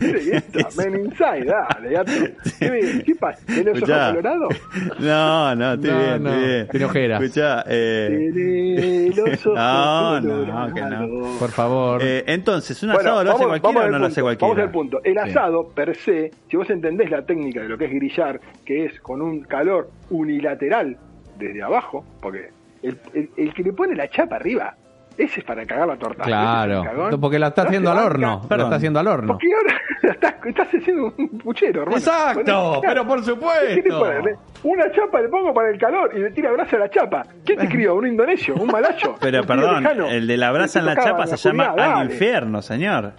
¿Qué 0.00 0.42
es 0.60 0.76
Men 0.78 1.04
inside, 1.04 1.44
dale, 1.44 1.90
gato. 1.90 2.12
¿Qué, 2.58 3.02
qué 3.04 3.14
pasa? 3.16 3.44
¿Tenés 3.46 3.66
ojos 3.66 3.76
Escuchá. 3.82 4.08
colorados? 4.10 4.54
No, 4.98 5.54
no, 5.54 5.72
estoy 5.74 5.90
No, 5.90 5.98
bien, 5.98 6.22
no, 6.22 6.30
estoy 6.30 6.46
bien. 6.46 6.68
tiene 6.68 6.86
ojeras. 6.86 7.22
Escuchá, 7.22 7.64
eh, 7.68 9.12
los 9.14 9.46
ojos 9.46 9.54
No, 9.58 10.20
no, 10.20 10.74
que 10.74 10.80
no. 10.80 11.38
Por 11.38 11.50
favor. 11.50 11.65
Eh, 12.00 12.24
entonces, 12.26 12.82
¿un 12.82 12.90
Bueno, 12.92 13.00
asado 13.10 13.24
lo 13.24 13.30
hace 13.30 13.44
vamos- 13.44 13.60
vamos 13.60 13.60
cualquiera 13.60 13.86
o 13.88 13.90
no 13.92 13.98
lo 13.98 14.06
hace 14.06 14.22
cualquiera? 14.22 14.48
Vamos 14.54 14.64
al 14.64 14.70
punto. 14.70 15.00
El 15.04 15.12
Sí. 15.14 15.18
asado, 15.18 15.68
per 15.68 15.96
se, 15.96 16.30
si 16.50 16.56
vos 16.56 16.68
entendés 16.70 17.10
la 17.10 17.22
técnica 17.24 17.60
de 17.62 17.68
lo 17.68 17.78
que 17.78 17.86
es 17.86 17.90
grillar, 17.92 18.40
que 18.64 18.84
es 18.86 19.00
con 19.00 19.22
un 19.22 19.40
calor 19.42 19.88
unilateral 20.10 20.96
desde 21.38 21.62
abajo, 21.62 22.04
porque 22.20 22.50
el, 22.82 22.98
el- 23.14 23.30
el 23.36 23.54
que 23.54 23.62
le 23.62 23.72
pone 23.72 23.94
la 23.94 24.08
chapa 24.08 24.36
arriba, 24.36 24.74
ese 25.18 25.40
es 25.40 25.46
para 25.46 25.64
cagar 25.64 25.88
la 25.88 25.96
torta. 25.96 26.24
claro. 26.24 27.08
Es. 27.10 27.16
Porque 27.16 27.38
la 27.38 27.48
está 27.48 27.62
No 27.62 27.68
haciendo 27.68 27.90
al 27.90 27.98
horno. 27.98 28.42
Perdón. 28.48 28.66
está 28.66 28.76
haciendo 28.76 29.00
al 29.00 29.06
horno. 29.06 29.32
Porque 29.34 29.46
ahora 29.54 29.75
estás, 30.02 30.34
estás 30.44 30.68
haciendo 30.68 31.12
un 31.16 31.28
puchero, 31.38 31.82
hermano. 31.82 31.98
Exacto, 31.98 32.80
pero 32.82 33.06
por 33.06 33.20
¿Qué 33.24 33.26
le 33.26 33.82
supuesto. 33.82 34.40
Una 34.64 34.90
chapa 34.90 35.20
le 35.20 35.28
pongo 35.28 35.54
para 35.54 35.70
el 35.70 35.78
calor 35.78 36.10
y 36.14 36.20
le 36.20 36.30
tira 36.30 36.50
brasa 36.52 36.76
a 36.76 36.80
la 36.80 36.90
chapa. 36.90 37.22
¿Quién 37.44 37.58
te 37.58 37.64
escribió? 37.64 37.94
¿Un 37.94 38.08
indonesio? 38.08 38.54
¿Un 38.54 38.66
malayo? 38.68 39.14
Pero 39.20 39.40
¿Un 39.40 39.46
pibe 39.46 39.56
perdón, 39.60 39.82
lejano? 39.82 40.06
el 40.08 40.26
de 40.26 40.36
la 40.36 40.52
brasa 40.52 40.78
en 40.80 40.86
la 40.86 40.96
chapa 40.96 41.18
la 41.18 41.26
se 41.26 41.36
llama 41.36 41.74
al 41.76 42.10
infierno, 42.10 42.62
señor. 42.62 43.12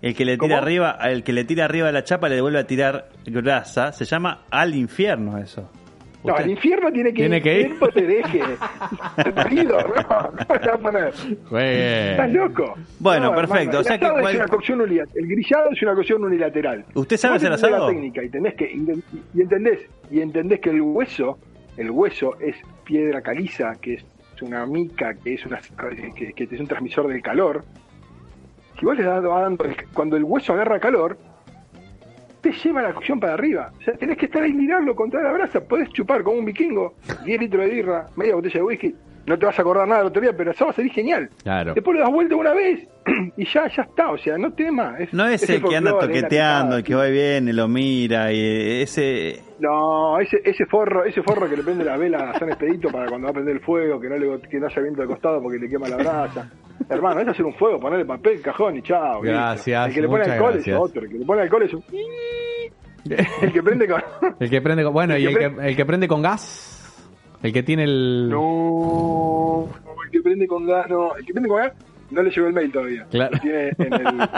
El 0.00 0.14
que 0.14 0.24
le 0.24 0.36
tira 0.36 0.56
¿Cómo? 0.56 0.62
arriba, 0.62 0.98
el 1.02 1.24
que 1.24 1.32
le 1.32 1.44
tira 1.44 1.64
arriba 1.64 1.86
de 1.86 1.92
la 1.92 2.04
chapa 2.04 2.28
le 2.28 2.34
devuelve 2.34 2.58
a 2.58 2.66
tirar 2.66 3.08
grasa, 3.24 3.92
se 3.92 4.04
llama 4.04 4.42
al 4.50 4.74
infierno 4.74 5.38
eso. 5.38 5.70
No, 6.24 6.34
al 6.34 6.50
infierno 6.50 6.90
tiene 6.90 7.10
que 7.10 7.16
Tiene 7.22 7.42
que 7.42 7.60
ir. 7.60 7.66
Tiempo 7.66 7.88
te 7.88 8.02
deje. 8.06 8.40
Marido, 9.36 9.78
no, 10.08 10.30
no 10.32 10.58
te 10.60 10.68
va 10.68 10.74
a 10.74 10.78
poner. 10.78 11.12
Juegue. 11.48 12.10
¿Estás 12.12 12.32
loco? 12.32 12.74
Bueno, 12.98 13.26
No, 13.30 13.36
perfecto, 13.36 13.60
hermano, 13.62 13.80
o 13.80 13.84
sea 13.84 13.94
el 13.94 14.00
que 14.00 14.06
asado 14.06 14.20
cual- 14.20 14.34
es 14.34 14.40
una 14.40 14.48
cocción 14.48 14.80
unilateral. 14.80 15.18
El 15.18 15.28
grillado 15.28 15.70
es 15.70 15.82
una 15.82 15.94
cocción 15.94 16.24
unilateral. 16.24 16.84
¿Usted 16.94 17.16
sabe 17.18 17.36
hacer 17.36 17.52
asado? 17.52 17.78
La 17.78 17.92
técnica 17.92 18.22
y 18.22 18.26
entendés 18.26 18.54
que 18.54 18.72
y 19.34 19.40
entendés 19.40 19.80
y 20.10 20.20
entendés 20.20 20.60
que 20.60 20.70
el 20.70 20.80
hueso, 20.80 21.38
el 21.76 21.90
hueso 21.90 22.38
es 22.40 22.56
piedra 22.84 23.20
caliza, 23.20 23.74
que 23.80 23.94
es 23.94 24.04
una 24.40 24.64
mica, 24.66 25.14
que 25.14 25.34
es 25.34 25.44
una 25.46 25.60
que, 26.16 26.32
que 26.32 26.44
es 26.54 26.60
un 26.60 26.66
transmisor 26.66 27.06
del 27.08 27.20
calor. 27.22 27.64
Si 28.78 28.84
vos 28.86 28.96
le 28.96 29.04
das 29.04 29.22
dando 29.22 29.66
cuando 29.92 30.16
el 30.16 30.24
hueso 30.24 30.52
agarra 30.54 30.80
calor, 30.80 31.16
te 32.44 32.52
lleva 32.52 32.82
la 32.82 32.92
cocción 32.92 33.18
para 33.18 33.32
arriba. 33.32 33.72
O 33.80 33.82
sea, 33.82 33.94
tenés 33.94 34.18
que 34.18 34.26
estar 34.26 34.42
ahí 34.42 34.52
mirarlo 34.52 34.94
contra 34.94 35.22
la 35.22 35.32
brasa. 35.32 35.60
Podés 35.66 35.88
chupar 35.90 36.22
como 36.22 36.38
un 36.38 36.44
vikingo 36.44 36.94
10 37.24 37.40
litros 37.40 37.64
de 37.64 37.70
birra, 37.70 38.06
media 38.16 38.34
botella 38.34 38.60
de 38.60 38.62
whisky. 38.62 38.94
No 39.26 39.38
te 39.38 39.46
vas 39.46 39.58
a 39.58 39.62
acordar 39.62 39.88
nada 39.88 40.00
del 40.00 40.08
otro 40.08 40.20
día, 40.20 40.32
pero 40.36 40.50
eso 40.50 40.66
va 40.66 40.72
a 40.72 40.74
salir 40.74 40.92
genial. 40.92 41.30
Claro. 41.42 41.72
Después 41.72 41.96
le 41.96 42.02
das 42.02 42.12
vuelta 42.12 42.36
una 42.36 42.52
vez 42.52 42.86
y 43.38 43.46
ya 43.46 43.66
ya 43.74 43.82
está. 43.82 44.10
O 44.10 44.18
sea, 44.18 44.36
no 44.36 44.52
temas. 44.52 45.10
No 45.12 45.26
es 45.26 45.48
el 45.48 45.62
que 45.62 45.74
anda 45.74 45.98
toqueteando, 45.98 46.76
el 46.76 46.84
que 46.84 46.94
va 46.94 47.08
y 47.08 47.12
viene, 47.12 47.54
lo 47.54 47.66
mira 47.66 48.30
y 48.30 48.82
ese... 48.82 49.40
No, 49.60 50.20
ese, 50.20 50.42
ese 50.44 50.66
forro, 50.66 51.06
ese 51.06 51.22
forro 51.22 51.48
que 51.48 51.56
le 51.56 51.62
prende 51.62 51.84
la 51.84 51.96
vela 51.96 52.32
a 52.32 52.38
San 52.38 52.50
Expedito 52.50 52.90
para 52.90 53.06
cuando 53.06 53.26
va 53.26 53.30
a 53.30 53.34
prender 53.34 53.54
el 53.56 53.62
fuego, 53.62 53.98
que 53.98 54.10
no 54.10 54.18
le 54.18 54.40
que 54.42 54.60
no 54.60 54.66
haya 54.66 54.82
viento 54.82 55.00
de 55.00 55.06
costado 55.06 55.40
porque 55.40 55.58
le 55.58 55.70
quema 55.70 55.88
la 55.88 55.96
brasa. 55.96 56.50
Hermano, 56.88 57.20
es 57.20 57.28
hacer 57.28 57.44
un 57.44 57.54
fuego, 57.54 57.80
ponerle 57.80 58.04
papel, 58.04 58.40
cajón 58.40 58.76
y 58.76 58.82
chao. 58.82 59.20
Gracias, 59.20 59.88
El 59.88 59.94
que 59.94 60.00
le 60.02 60.08
pone 60.08 60.24
alcohol 60.24 60.52
gracias. 60.54 60.76
es 60.76 60.82
otro, 60.82 61.02
el 61.02 61.08
que 61.10 61.18
le 61.18 61.24
pone 61.24 61.42
alcohol 61.42 61.62
es 61.62 61.74
un... 61.74 61.84
El 63.42 63.52
que 63.52 63.62
prende 63.62 63.86
con... 63.86 64.02
El 64.40 64.48
que 64.48 64.62
prende 64.62 64.82
con, 64.82 64.92
bueno, 64.94 65.14
El 65.14 65.22
y 65.22 65.26
que 65.26 65.44
el 65.44 65.56
que, 65.56 65.68
el 65.68 65.76
que 65.76 65.84
prende 65.84 66.08
con 66.08 66.22
gas. 66.22 66.74
El 67.42 67.52
que 67.52 67.62
tiene 67.62 67.84
el. 67.84 68.30
No, 68.30 69.68
el 70.06 70.10
que 70.10 70.22
prende 70.22 70.46
con 70.46 70.66
gas, 70.66 70.88
no. 70.88 71.14
El 71.14 71.26
que 71.26 71.32
prende 71.34 71.48
con 71.50 71.58
gas 71.58 71.72
no 72.10 72.22
le 72.22 72.30
llegó 72.30 72.46
el 72.46 72.54
mail 72.54 72.72
todavía. 72.72 73.06
Claro. 73.10 73.32
Lo 73.34 73.40
tiene 73.40 73.68
en 73.76 73.92
el, 73.92 74.28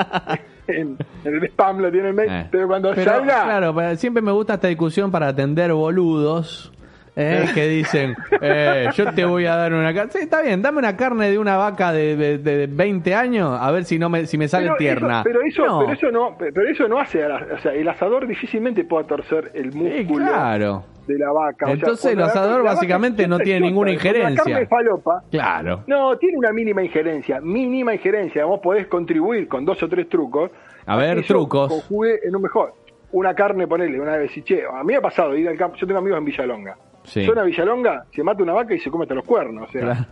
en, 0.67 0.97
en 1.25 1.35
el 1.35 1.45
spam, 1.45 1.79
lo 1.79 1.93
tiene 1.93 2.09
el 2.09 2.15
mail. 2.15 2.29
Eh. 2.29 2.49
Pero 2.51 2.67
cuando 2.67 2.93
Pero, 2.93 3.13
salga... 3.13 3.45
Claro, 3.45 3.97
siempre 3.97 4.21
me 4.23 4.33
gusta 4.33 4.55
esta 4.55 4.67
discusión 4.67 5.13
para 5.13 5.29
atender 5.29 5.73
boludos 5.73 6.73
eh, 7.17 7.47
que 7.55 7.67
dicen, 7.69 8.15
eh, 8.43 8.89
yo 8.95 9.13
te 9.15 9.25
voy 9.25 9.47
a 9.47 9.57
dar 9.57 9.73
una 9.73 9.93
carne. 9.95 10.13
Sí, 10.13 10.19
está 10.19 10.43
bien, 10.43 10.61
dame 10.61 10.79
una 10.79 10.97
carne 10.97 11.31
de 11.31 11.39
una 11.39 11.57
vaca 11.57 11.91
de, 11.93 12.15
de, 12.15 12.39
de 12.39 12.67
20 12.67 13.15
años, 13.15 13.59
a 13.61 13.71
ver 13.71 13.85
si 13.85 13.99
no 13.99 14.09
me, 14.11 14.27
si 14.27 14.37
me 14.37 14.47
sale 14.49 14.67
Pero 14.67 14.77
tierna. 14.77 15.21
eso- 15.21 15.25
pero 15.25 15.41
eso, 15.43 15.65
No. 15.67 15.79
pero 15.81 15.93
eso 15.95 16.11
no, 16.11 16.37
pero 16.39 16.69
eso 16.69 16.89
no 16.89 16.99
hace, 17.01 17.25
o 17.25 17.59
sea, 17.59 17.73
el 17.73 17.89
asador 17.89 18.27
difícilmente 18.27 18.85
puede 18.85 19.05
torcer 19.07 19.51
el 19.55 19.73
Sí, 19.73 19.79
músculo 19.79 20.27
claro. 20.27 20.85
de 21.07 21.19
la 21.19 21.33
vaca. 21.33 21.65
O 21.65 21.69
sea, 21.69 21.75
Entonces, 21.75 22.13
el 22.13 22.23
asador 22.23 22.63
vaca 22.63 22.75
básicamente 22.75 23.27
no 23.27 23.39
tiene 23.39 23.61
ninguna 23.61 23.89
La 23.91 23.95
injerencia. 23.95 24.37
carne 24.45 24.61
de 24.61 24.67
falopa, 24.67 25.23
Claro. 25.31 25.85
no, 25.87 26.19
tiene 26.19 26.37
una 26.37 26.53
mínima 26.53 26.83
injerencia, 26.83 27.41
mínima 27.41 27.95
injerencia. 27.95 28.45
Vos 28.45 28.61
podés 28.63 28.87
contribuir 28.89 29.49
con 29.49 29.65
dos 29.65 29.83
o 29.83 29.89
tres 29.89 30.09
trucos. 30.09 30.51
A 30.85 30.97
ver, 30.97 31.25
trucos. 31.25 31.69
conjugue 31.73 32.21
en 32.25 32.37
un 32.37 32.43
mejor. 32.43 32.75
Una 33.13 33.35
carne, 33.35 33.67
ponele, 33.69 34.01
una 34.01 34.17
vez, 34.17 34.37
y 34.37 34.43
che, 34.43 34.65
a 34.65 34.83
mí 34.83 34.89
me 34.93 34.97
ha 34.97 35.01
pasado 35.01 35.35
ir 35.37 35.49
al 35.49 35.57
campo, 35.57 35.77
yo 35.77 35.87
tengo 35.87 36.01
amigos 36.01 36.19
en 36.19 36.25
Villalonga. 36.27 36.77
Sí. 37.07 37.25
Zona 37.25 37.43
Villalonga, 37.45 38.05
se 38.13 38.23
mata 38.23 38.43
una 38.43 38.53
vaca 38.53 38.75
y 38.75 38.79
se 38.81 38.91
come 38.91 39.05
hasta 39.05 39.15
los 39.15 39.25
cuernos. 39.25 39.69
O 39.69 39.73
sea, 39.73 39.81
Claro. 39.83 40.05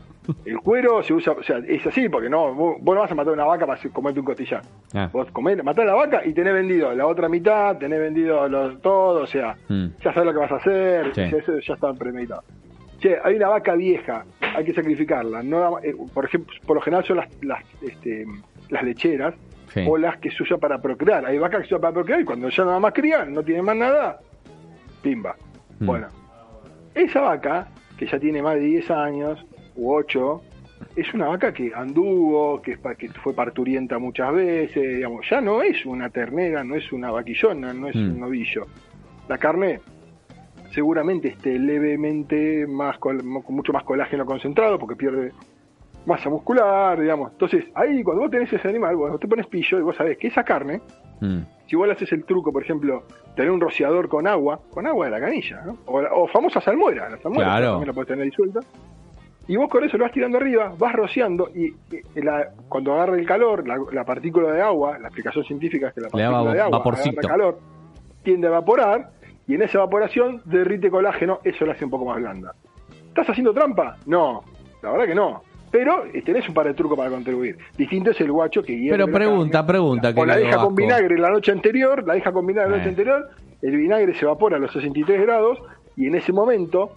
el 0.46 0.58
cuero 0.60 1.02
se 1.02 1.12
usa, 1.12 1.32
o 1.32 1.42
sea, 1.42 1.58
es 1.66 1.84
así, 1.86 2.08
porque 2.08 2.30
no, 2.30 2.54
vos, 2.54 2.76
vos 2.80 2.94
no 2.94 3.02
vas 3.02 3.10
a 3.10 3.14
matar 3.14 3.32
una 3.34 3.44
vaca 3.44 3.66
para 3.66 3.78
comerte 3.92 4.20
un 4.20 4.26
costillar. 4.26 4.62
Ah. 4.94 5.10
Vos 5.12 5.30
comés, 5.32 5.62
matás 5.62 5.84
la 5.84 5.94
vaca 5.94 6.22
y 6.24 6.32
tenés 6.32 6.54
vendido 6.54 6.94
la 6.94 7.06
otra 7.06 7.28
mitad, 7.28 7.76
tenés 7.76 7.98
vendido 8.00 8.48
los, 8.48 8.80
todo, 8.80 9.22
o 9.22 9.26
sea, 9.26 9.56
Mm. 9.68 9.86
ya 10.02 10.12
sabes 10.14 10.24
lo 10.24 10.32
que 10.32 10.38
vas 10.38 10.52
a 10.52 10.56
hacer, 10.56 11.14
Sí. 11.14 11.20
ya, 11.30 11.36
eso 11.36 11.58
ya 11.58 11.74
está 11.74 11.92
premeditado. 11.92 12.42
Che, 13.00 13.18
hay 13.22 13.34
una 13.34 13.48
vaca 13.48 13.74
vieja, 13.74 14.24
hay 14.56 14.64
que 14.64 14.72
sacrificarla. 14.72 15.42
No, 15.42 15.78
eh, 15.80 15.94
por 16.14 16.24
ejemplo, 16.24 16.54
por 16.66 16.76
lo 16.76 16.80
general 16.80 17.04
son 17.04 17.16
las, 17.18 17.28
las, 17.42 17.62
este, 17.82 18.24
las 18.70 18.82
lecheras 18.82 19.34
Sí. 19.74 19.84
o 19.86 19.98
las 19.98 20.16
que 20.18 20.30
se 20.30 20.42
usan 20.44 20.58
para 20.60 20.80
procrear. 20.80 21.26
Hay 21.26 21.36
vacas 21.38 21.62
que 21.62 21.68
se 21.68 21.74
usan 21.74 21.82
para 21.82 21.92
procrear 21.92 22.20
y 22.20 22.24
cuando 22.24 22.48
ya 22.48 22.64
nada 22.64 22.78
más 22.78 22.92
crían, 22.94 23.34
no 23.34 23.42
tienen 23.42 23.64
más 23.64 23.76
nada, 23.76 24.20
pimba. 25.02 25.34
Mm. 25.80 25.86
Bueno, 25.86 26.06
esa 26.94 27.20
vaca, 27.20 27.68
que 27.98 28.06
ya 28.06 28.18
tiene 28.18 28.42
más 28.42 28.54
de 28.54 28.60
10 28.62 28.90
años, 28.90 29.44
u 29.76 29.92
8, 29.92 30.42
es 30.96 31.12
una 31.14 31.28
vaca 31.28 31.52
que 31.52 31.72
anduvo, 31.74 32.60
que, 32.62 32.76
fue 33.22 33.32
parturienta 33.34 33.98
muchas 33.98 34.32
veces, 34.34 34.96
digamos, 34.96 35.26
ya 35.28 35.40
no 35.40 35.62
es 35.62 35.84
una 35.86 36.10
ternera, 36.10 36.62
no 36.64 36.74
es 36.76 36.92
una 36.92 37.10
vaquillona, 37.10 37.72
no 37.72 37.88
es 37.88 37.96
Mm. 37.96 38.10
un 38.12 38.20
novillo. 38.20 38.66
La 39.28 39.38
carne 39.38 39.80
seguramente 40.72 41.28
esté 41.28 41.58
levemente 41.58 42.66
más 42.66 42.98
con 42.98 43.24
mucho 43.26 43.72
más 43.72 43.84
colágeno 43.84 44.26
concentrado 44.26 44.78
porque 44.78 44.96
pierde 44.96 45.32
masa 46.06 46.28
muscular, 46.28 47.00
digamos. 47.00 47.32
Entonces, 47.32 47.64
ahí 47.74 48.02
cuando 48.02 48.22
vos 48.22 48.30
tenés 48.30 48.52
ese 48.52 48.68
animal, 48.68 48.96
vos 48.96 49.18
te 49.18 49.26
pones 49.28 49.46
pillo 49.46 49.78
y 49.78 49.82
vos 49.82 49.96
sabés 49.96 50.18
que 50.18 50.28
esa 50.28 50.44
carne, 50.44 50.80
Mm. 51.20 51.42
Si 51.66 51.76
vos 51.76 51.86
le 51.86 51.94
haces 51.94 52.12
el 52.12 52.24
truco, 52.24 52.52
por 52.52 52.62
ejemplo, 52.62 53.04
tener 53.36 53.50
un 53.50 53.60
rociador 53.60 54.08
con 54.08 54.26
agua, 54.26 54.60
con 54.70 54.86
agua 54.86 55.06
de 55.06 55.12
la 55.12 55.20
canilla, 55.20 55.62
¿no? 55.64 55.76
O, 55.86 55.98
o 56.00 56.28
famosa 56.28 56.60
salmuera, 56.60 57.08
la 57.08 57.18
salmuera 57.18 57.44
Claro. 57.50 57.66
también 57.72 57.86
la 57.88 57.92
podés 57.94 58.08
tener 58.08 58.24
disuelta. 58.26 58.60
Y 59.46 59.56
vos 59.56 59.68
con 59.68 59.84
eso 59.84 59.98
lo 59.98 60.04
vas 60.04 60.12
tirando 60.12 60.38
arriba, 60.38 60.72
vas 60.78 60.92
rociando 60.94 61.50
y, 61.54 61.66
y 62.14 62.22
la- 62.22 62.48
cuando 62.68 62.94
agarra 62.94 63.16
el 63.18 63.26
calor, 63.26 63.66
la, 63.68 63.78
la 63.92 64.04
partícula 64.04 64.50
de 64.52 64.62
agua, 64.62 64.98
la 64.98 65.08
explicación 65.08 65.44
científica 65.44 65.88
es 65.88 65.94
que 65.94 66.00
la 66.00 66.08
partícula 66.08 66.52
de 66.54 66.60
agua 66.60 66.78
vaporcito. 66.78 67.20
agarra 67.20 67.28
calor, 67.28 67.58
tiende 68.22 68.46
a 68.46 68.50
evaporar 68.50 69.10
y 69.46 69.54
en 69.54 69.62
esa 69.62 69.78
evaporación 69.78 70.40
derrite 70.46 70.90
colágeno, 70.90 71.40
eso 71.44 71.66
la 71.66 71.72
hace 71.74 71.84
un 71.84 71.90
poco 71.90 72.06
más 72.06 72.16
blanda. 72.16 72.54
¿Estás 73.08 73.28
haciendo 73.28 73.52
trampa? 73.52 73.96
No, 74.06 74.42
la 74.82 74.90
verdad 74.92 75.06
que 75.06 75.14
no. 75.14 75.42
Pero 75.74 76.04
eh, 76.14 76.22
tenés 76.22 76.48
un 76.48 76.54
par 76.54 76.66
de 76.68 76.74
trucos 76.74 76.96
para 76.96 77.10
contribuir. 77.10 77.58
Distinto 77.76 78.12
es 78.12 78.20
el 78.20 78.30
guacho 78.30 78.62
que 78.62 78.78
hierve 78.78 78.96
Pero 78.96 79.08
pregunta, 79.12 79.58
carne, 79.58 79.66
pregunta, 79.72 80.12
O 80.14 80.24
la 80.24 80.36
deja 80.36 80.56
con 80.58 80.72
vinagre 80.76 81.18
la 81.18 81.30
noche 81.30 81.50
anterior, 81.50 82.06
la 82.06 82.14
deja 82.14 82.30
con 82.30 82.46
vinagre 82.46 82.70
la 82.70 82.76
Eh. 82.76 82.78
noche 82.78 82.90
anterior, 82.90 83.28
el 83.60 83.76
vinagre 83.76 84.14
se 84.14 84.24
evapora 84.24 84.56
a 84.56 84.60
los 84.60 84.72
63 84.72 85.20
grados 85.22 85.58
y 85.96 86.06
en 86.06 86.14
ese 86.14 86.32
momento 86.32 86.96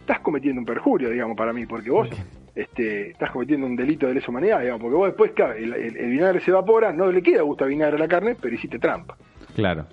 estás 0.00 0.20
cometiendo 0.20 0.58
un 0.58 0.64
perjurio, 0.64 1.10
digamos, 1.10 1.36
para 1.36 1.52
mí, 1.52 1.66
porque 1.66 1.90
vos 1.90 2.08
este, 2.54 3.10
estás 3.10 3.30
cometiendo 3.30 3.66
un 3.66 3.76
delito 3.76 4.06
de 4.06 4.14
lesa 4.14 4.30
humanidad, 4.30 4.60
digamos, 4.60 4.80
porque 4.80 4.96
vos 4.96 5.06
después, 5.08 5.32
claro, 5.32 5.52
el, 5.52 5.74
el- 5.74 5.96
el 5.98 6.10
vinagre 6.10 6.40
se 6.40 6.50
evapora, 6.50 6.90
no 6.94 7.12
le 7.12 7.22
queda 7.22 7.42
gusto 7.42 7.64
a 7.64 7.66
vinagre 7.66 7.96
a 7.96 7.98
la 7.98 8.08
carne, 8.08 8.36
pero 8.40 8.54
hiciste 8.54 8.78
trampa. 8.78 9.18
Claro. 9.54 9.84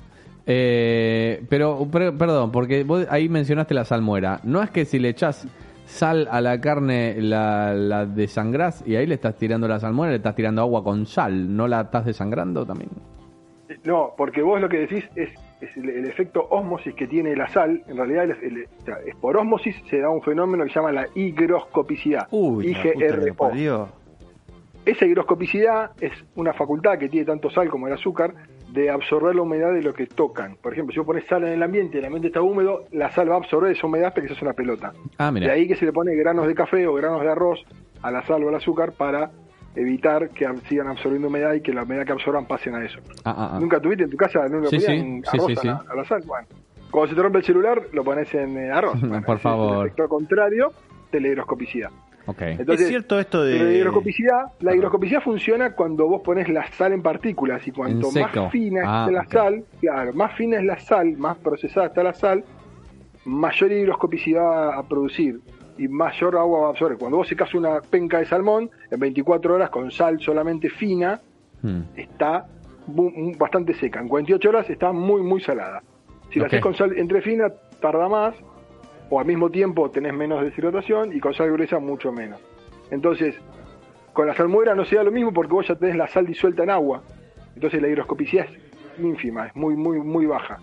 Eh, 0.48 1.43
pero, 1.50 1.86
per- 1.91 2.13
perdón, 2.15 2.51
porque 2.53 2.84
vos 2.86 3.05
ahí 3.10 3.27
mencionaste 3.27 3.74
la 3.74 3.84
salmuera. 3.84 4.39
No 4.45 4.63
es 4.63 4.69
que 4.69 4.86
si 4.86 5.00
le 5.00 5.10
echas 5.10 5.48
sal 5.95 6.27
a 6.29 6.41
la 6.41 6.59
carne 6.61 7.15
la, 7.19 7.73
la 7.73 8.05
desangrás 8.05 8.83
y 8.85 8.95
ahí 8.95 9.07
le 9.07 9.15
estás 9.15 9.35
tirando 9.35 9.67
la 9.67 9.79
salmuera, 9.79 10.11
le 10.11 10.17
estás 10.17 10.35
tirando 10.35 10.61
agua 10.61 10.83
con 10.83 11.05
sal, 11.05 11.55
¿no 11.55 11.67
la 11.67 11.81
estás 11.81 12.05
desangrando 12.05 12.65
también? 12.65 12.89
No, 13.83 14.13
porque 14.17 14.41
vos 14.41 14.59
lo 14.61 14.67
que 14.69 14.79
decís 14.79 15.03
es, 15.15 15.29
es 15.61 15.77
el, 15.77 15.89
el 15.89 16.05
efecto 16.05 16.47
ósmosis 16.49 16.93
que 16.95 17.07
tiene 17.07 17.35
la 17.35 17.47
sal. 17.49 17.81
En 17.87 17.97
realidad, 17.97 18.25
el- 18.25 18.31
el- 18.43 18.67
o 18.81 18.85
sea, 18.85 18.97
es 19.05 19.15
por 19.15 19.37
ósmosis 19.37 19.75
se 19.89 19.99
da 19.99 20.09
un 20.09 20.21
fenómeno 20.21 20.63
que 20.65 20.69
se 20.71 20.75
llama 20.79 20.91
la 20.91 21.07
higroscopicidad. 21.15 22.27
Uy, 22.31 22.67
IGRO. 22.71 23.89
Esa 24.85 25.05
higroscopicidad 25.05 25.91
es 25.99 26.11
una 26.35 26.53
facultad 26.53 26.97
que 26.99 27.09
tiene 27.09 27.25
tanto 27.25 27.49
sal 27.49 27.69
como 27.69 27.87
el 27.87 27.93
azúcar 27.93 28.33
de 28.75 28.89
absorber 28.89 29.34
la 29.34 29.41
humedad 29.41 29.74
de 29.74 29.82
lo 29.82 29.94
que 29.94 30.05
tocan. 30.05 30.58
Por 30.62 30.74
ejemplo, 30.74 30.91
si 30.94 31.00
vos 31.00 31.08
pones 31.08 31.25
sal 31.25 31.44
en 31.46 31.53
el 31.53 31.63
ambiente 31.63 31.98
y 31.98 32.00
el 32.00 32.05
ambiente 32.05 32.27
está 32.27 32.41
húmedo, 32.41 32.84
la 32.91 33.10
sal 33.10 33.29
va 33.29 33.36
a 33.36 33.38
absorber 33.38 33.72
esa 33.72 33.88
humedad 33.88 34.10
hasta 34.10 34.22
que 34.22 34.27
se 34.27 34.34
hace 34.34 34.44
una 34.44 34.53
pelota. 34.53 34.91
Ah, 35.17 35.32
mira. 35.32 35.48
De 35.48 35.53
ahí 35.53 35.67
que 35.67 35.75
se 35.75 35.86
le 35.86 35.94
pone 35.94 36.13
granos 36.15 36.46
de 36.46 36.53
café 36.53 36.86
o 36.86 36.94
granos 36.94 37.22
de 37.22 37.29
arroz 37.32 37.63
a 38.01 38.12
la 38.12 38.22
sal 38.25 38.44
o 38.44 38.50
al 38.50 38.55
azúcar 38.55 38.91
para 38.91 39.32
evitar 39.75 40.29
que 40.29 40.46
sigan 40.67 40.88
absorbiendo 40.88 41.29
humedad 41.29 41.53
y 41.53 41.62
que 41.62 41.74
la 41.74 41.84
humedad 41.84 42.05
que 42.05 42.12
absorban 42.12 42.46
pasen 42.46 42.75
a 42.75 42.86
eso. 42.86 43.00
Ah, 43.24 43.34
ah, 43.38 43.50
ah. 43.53 43.60
¿Nunca 43.60 43.79
tuviste 43.79 44.03
en 44.03 44.10
tu 44.10 44.17
casa 44.17 44.46
le 44.46 44.67
Sí, 44.67 44.79
sí, 44.79 44.86
sí, 44.86 45.22
arroz 45.25 45.48
sí, 45.48 45.67
a. 45.67 45.72
La, 45.72 45.84
a 45.89 45.96
la 45.96 46.05
sal? 46.05 46.22
Bueno, 46.25 46.48
cuando 46.91 47.10
se 47.10 47.15
te 47.15 47.22
rompe 47.22 47.38
el 47.39 47.46
celular, 47.46 47.82
lo 47.94 48.03
pones 48.03 48.34
en 48.36 48.58
eh, 48.58 48.72
arroz. 48.72 49.00
Bueno, 49.01 49.25
Por 49.25 49.39
favor. 49.39 49.77
El 49.79 49.86
efecto 49.88 50.10
contrario 50.10 50.72
de 51.12 51.20
la 52.27 52.34
higroscopicidad. 52.34 52.55
Ok. 52.55 52.60
Entonces, 52.60 52.82
es 52.82 52.89
cierto 52.89 53.20
esto 53.20 53.39
pero 53.44 53.63
la 53.63 53.70
de... 53.70 53.77
higroscopicidad, 53.77 54.46
la 54.60 54.75
higroscopicidad 54.75 55.22
funciona 55.22 55.74
cuando 55.74 56.08
vos 56.08 56.22
pones 56.22 56.50
la 56.50 56.65
sal 56.72 56.94
en 56.94 57.01
partículas 57.01 57.67
y 57.67 57.72
cuanto 57.72 58.12
más 58.12 58.51
fina 58.51 58.82
Ah, 58.86 59.05
es 59.08 59.13
la 59.13 59.25
sal, 59.25 59.63
claro, 59.79 60.13
más 60.13 60.36
fina 60.36 60.58
es 60.58 60.63
la 60.63 60.79
sal, 60.79 61.17
más 61.17 61.38
procesada 61.38 61.88
está 61.88 62.03
la 62.03 62.13
sal, 62.13 62.44
mayor 63.25 63.72
higroscopicidad 63.72 64.44
va 64.44 64.75
a 64.77 64.84
producir 64.84 65.39
y 65.77 65.88
mayor 65.88 66.38
agua 66.38 66.62
va 66.62 66.67
a 66.67 66.70
absorber. 66.70 66.98
Cuando 66.98 67.17
vos 67.17 67.27
secas 67.27 67.53
una 67.53 67.82
penca 67.82 68.20
de 68.20 68.25
salmón, 68.25 68.70
en 68.89 69.00
24 69.00 69.55
horas 69.55 69.70
con 69.70 69.91
sal 69.91 70.20
solamente 70.20 70.70
fina, 70.70 71.20
Hmm. 71.65 71.82
está 71.96 72.46
bastante 73.39 73.74
seca. 73.74 74.00
En 74.00 74.08
48 74.08 74.50
horas 74.50 74.70
está 74.70 74.91
muy, 74.91 75.22
muy 75.24 75.41
salada. 75.41 75.82
Si 76.32 76.39
la 76.39 76.46
haces 76.46 76.62
con 76.62 76.75
sal 76.75 76.96
entre 76.98 77.22
fina, 77.22 77.51
tarda 77.82 78.08
más, 78.08 78.36
o 79.09 79.19
al 79.19 79.25
mismo 79.25 79.50
tiempo 79.50 79.89
tenés 79.91 80.13
menos 80.13 80.41
deshidratación, 80.43 81.15
y 81.15 81.19
con 81.19 81.33
sal 81.33 81.51
gruesa 81.51 81.79
mucho 81.79 82.12
menos. 82.12 82.39
Entonces, 82.91 83.35
con 84.13 84.27
la 84.27 84.35
salmuera 84.35 84.74
no 84.75 84.85
se 84.85 84.95
da 84.95 85.03
lo 85.03 85.12
mismo 85.12 85.33
porque 85.33 85.53
vos 85.53 85.67
ya 85.67 85.75
tenés 85.75 85.95
la 85.95 86.07
sal 86.07 86.25
disuelta 86.25 86.63
en 86.63 86.69
agua. 86.69 87.01
Entonces 87.55 87.81
la 87.81 87.88
higroscopicidad 87.88 88.45
es 88.45 89.03
ínfima, 89.03 89.47
es 89.47 89.55
muy, 89.55 89.75
muy, 89.75 90.00
muy 90.00 90.25
baja. 90.25 90.59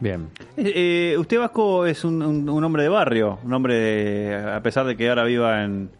Bien. 0.00 0.28
Eh, 0.56 1.12
eh, 1.12 1.18
usted, 1.18 1.38
Vasco, 1.38 1.84
es 1.84 2.04
un, 2.04 2.22
un- 2.22 2.48
un 2.48 2.64
hombre 2.64 2.82
de 2.84 2.88
barrio, 2.88 3.38
un 3.44 3.52
hombre, 3.52 3.74
de- 3.74 4.34
a 4.52 4.62
pesar 4.62 4.86
de 4.86 4.96
que 4.96 5.08
ahora 5.08 5.24
viva 5.24 5.62
en... 5.62 5.90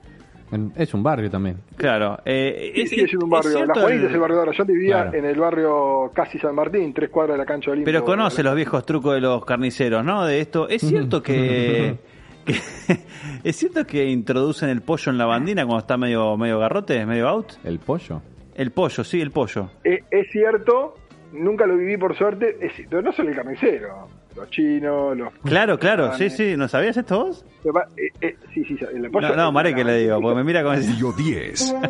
En- 0.52 0.72
Es 0.76 0.92
un 0.94 1.02
barrio 1.02 1.30
también. 1.30 1.58
Claro. 1.76 2.18
Eh, 2.24 2.72
Sí, 2.74 2.80
es- 2.82 2.90
sigue 2.90 3.06
siendo 3.06 3.26
un 3.26 3.32
es 3.34 3.44
barrio. 3.44 3.66
La 3.66 3.74
Juanita 3.74 4.02
el- 4.02 4.08
es 4.08 4.12
el 4.14 4.20
barrio 4.20 4.36
de 4.36 4.40
ahora. 4.42 4.52
Yo 4.58 4.64
vivía 4.64 5.02
Claro. 5.02 5.18
en 5.18 5.24
el 5.24 5.38
barrio 5.38 6.10
casi 6.14 6.38
San 6.38 6.54
Martín, 6.54 6.92
tres 6.92 7.10
cuadras 7.10 7.34
de 7.34 7.38
la 7.38 7.46
cancha 7.46 7.70
olímpica. 7.70 7.92
Pero 7.92 8.04
conoce 8.04 8.42
los 8.42 8.54
viejos 8.54 8.84
trucos 8.84 9.14
de 9.14 9.20
los 9.20 9.44
carniceros, 9.44 10.04
¿no? 10.04 10.24
De 10.26 10.40
esto. 10.40 10.68
Es 10.68 10.82
cierto 10.82 11.22
que, 11.22 11.98
que- 12.44 12.54
es 13.44 13.56
cierto 13.56 13.86
que 13.86 14.04
introducen 14.06 14.68
el 14.70 14.82
pollo 14.82 15.12
en 15.12 15.18
la 15.18 15.26
bandina 15.26 15.64
cuando 15.64 15.80
está 15.80 15.96
medio 15.96 16.36
medio 16.36 16.58
garrote, 16.58 17.04
medio 17.06 17.28
out. 17.28 17.52
¿El 17.64 17.78
pollo? 17.78 18.22
El 18.54 18.72
pollo, 18.72 19.04
sí, 19.04 19.20
el 19.20 19.30
pollo. 19.30 19.70
Eh, 19.84 20.00
es 20.10 20.26
cierto, 20.32 20.94
nunca 21.32 21.66
lo 21.66 21.76
viví 21.76 21.96
por 21.96 22.16
suerte, 22.16 22.56
es, 22.60 22.72
pero 22.90 23.02
no 23.02 23.12
solo 23.12 23.30
el 23.30 23.36
carnicero, 23.36 24.08
los 24.40 24.50
chinos, 24.50 25.16
los... 25.16 25.32
Claro, 25.44 25.78
claro, 25.78 26.14
sí, 26.14 26.30
sí. 26.30 26.56
¿No 26.56 26.66
sabías 26.68 26.96
esto 26.96 27.24
vos? 27.26 27.44
Eh, 27.96 28.08
eh, 28.20 28.36
sí, 28.54 28.64
sí, 28.64 28.78
el 28.92 29.10
pollo- 29.10 29.28
No, 29.30 29.36
no, 29.36 29.52
Mare, 29.52 29.74
que 29.74 29.84
le 29.84 29.98
digo, 29.98 30.20
porque 30.20 30.36
me 30.36 30.44
mira 30.44 30.62
como 30.62 30.76
si- 30.76 30.92
Radio 30.92 31.12
10. 31.12 31.74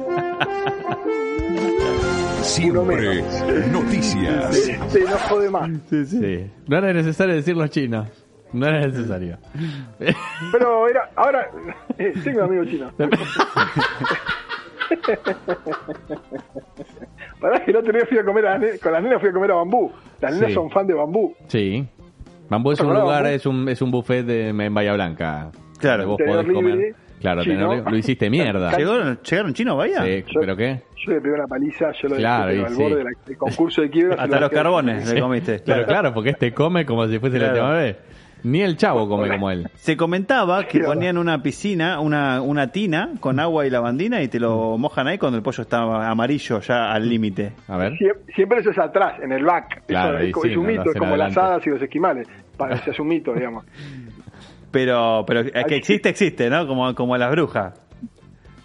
Uno 2.41 2.43
Siempre 2.43 3.23
noticias. 3.71 4.55
Se, 4.57 4.79
se 4.89 5.01
nos 5.01 5.21
jode 5.23 5.51
más. 5.51 5.71
Sí. 5.89 6.51
No 6.67 6.77
era 6.79 6.93
necesario 6.93 7.35
decir 7.35 7.57
los 7.57 7.71
chinos. 7.71 8.09
No 8.53 8.67
era 8.67 8.81
necesario. 8.87 9.39
Pero 10.53 10.89
era, 10.89 11.11
ahora, 11.15 11.49
eh, 11.99 12.13
tengo 12.25 12.39
un 12.41 12.45
amigo 12.47 12.65
chino. 12.65 12.91
Pará 17.41 17.65
que 17.65 17.71
el 17.71 17.77
otro 17.77 17.93
día 17.93 18.05
fui 18.09 18.19
a 18.19 18.25
comer 18.25 18.47
a 18.47 18.59
las 18.59 18.81
con 18.81 18.93
las 18.93 19.03
nenas 19.03 19.21
fui 19.21 19.29
a 19.31 19.33
comer 19.33 19.51
a 19.53 19.55
bambú. 19.55 19.91
Las 20.21 20.33
nenas 20.35 20.49
Sí. 20.49 20.55
son 20.55 20.71
fan 20.71 20.87
de 20.87 20.95
bambú. 20.95 21.35
Sí. 21.47 21.87
Bambú 22.51 22.73
es 22.73 22.81
un 22.81 22.93
lugar, 22.93 23.27
es 23.27 23.47
un, 23.47 23.69
es 23.69 23.81
un 23.81 23.91
buffet 23.91 24.25
de, 24.27 24.49
en 24.49 24.75
Bahía 24.75 24.93
Blanca. 24.93 25.51
Claro. 25.79 26.07
Vos 26.09 26.19
podés 26.19 26.47
comer. 26.53 26.75
libre, 26.75 26.95
Claro, 27.21 27.43
lo 27.45 27.97
hiciste 27.97 28.31
mierda. 28.31 28.77
¿Llegaron, 28.77 29.19
¿Llegaron 29.23 29.53
chinos, 29.55 29.77
vaya? 29.77 30.03
Sí, 30.05 30.25
Yo- 30.33 30.41
¿Pero 30.41 30.57
qué? 30.57 30.83
Yo 31.07 31.13
le 31.13 31.21
pegué 31.21 31.35
una 31.35 31.47
paliza, 31.47 31.93
yo 31.93 32.09
lo 32.09 32.17
Claro, 32.17 32.51
dejé 32.51 32.65
al 32.67 32.75
sí. 32.75 32.83
borde 32.83 33.05
del 33.27 33.37
concurso 33.39 33.83
de 33.83 33.91
quiebra. 33.91 34.15
Hasta 34.23 34.35
lo 34.37 34.41
los 34.41 34.51
carbones 34.51 35.13
le 35.15 35.21
comiste. 35.21 35.61
Pero 35.65 35.87
claro, 35.87 36.13
porque 36.15 36.31
este 36.31 36.53
come 36.53 36.85
como 36.87 37.07
si 37.09 37.19
fuese 37.19 37.39
la 37.39 37.53
Claro. 37.53 37.65
última 37.67 37.79
vez. 37.79 37.97
Ni 38.43 38.63
el 38.63 38.77
chavo 38.77 39.09
come 39.09 39.29
como 39.29 39.51
él. 39.51 39.69
Se 39.77 39.97
comentaba 39.97 40.65
que 40.67 40.81
ponían 40.81 41.19
una 41.19 41.43
piscina, 41.43 42.01
una, 42.01 42.41
una 42.43 42.73
tina 42.73 43.11
con 43.21 43.39
agua 43.41 43.67
y 43.67 43.71
lavandina 43.71 44.23
y 44.23 44.29
te 44.29 44.41
lo 44.41 44.79
mojan 44.79 45.07
ahí 45.09 45.19
cuando 45.19 45.37
el 45.39 45.43
pollo 45.43 45.63
estaba 45.63 46.09
amarillo 46.09 46.61
ya 46.61 46.93
al 46.93 47.09
límite. 47.09 47.53
A 47.69 47.77
ver. 47.77 47.93
Sie- 47.99 48.35
Siempre 48.35 48.61
eso 48.61 48.71
es 48.71 48.79
atrás, 48.79 49.15
en 49.23 49.33
el 49.33 49.45
back. 49.45 49.83
Claro, 49.87 50.17
Eso 50.19 50.25
y 50.25 50.29
es, 50.29 50.33
co- 50.35 50.43
sí, 50.43 50.51
es 50.53 50.57
un 50.57 50.63
no 50.65 50.69
mito, 50.71 50.91
es 50.91 50.97
como 50.99 51.17
las 51.17 51.37
adelante. 51.37 51.41
hadas 51.41 51.67
y 51.67 51.71
los 51.71 51.83
esquimales. 51.83 52.29
Parece 52.57 52.91
es 52.91 52.99
un 53.01 53.09
mito, 53.09 53.33
digamos. 53.35 53.65
Pero, 54.71 55.25
pero 55.27 55.41
es 55.41 55.65
que 55.67 55.77
existe, 55.77 56.09
existe, 56.09 56.49
¿no? 56.49 56.67
Como, 56.67 56.95
como 56.95 57.17
las 57.17 57.31
brujas. 57.33 57.75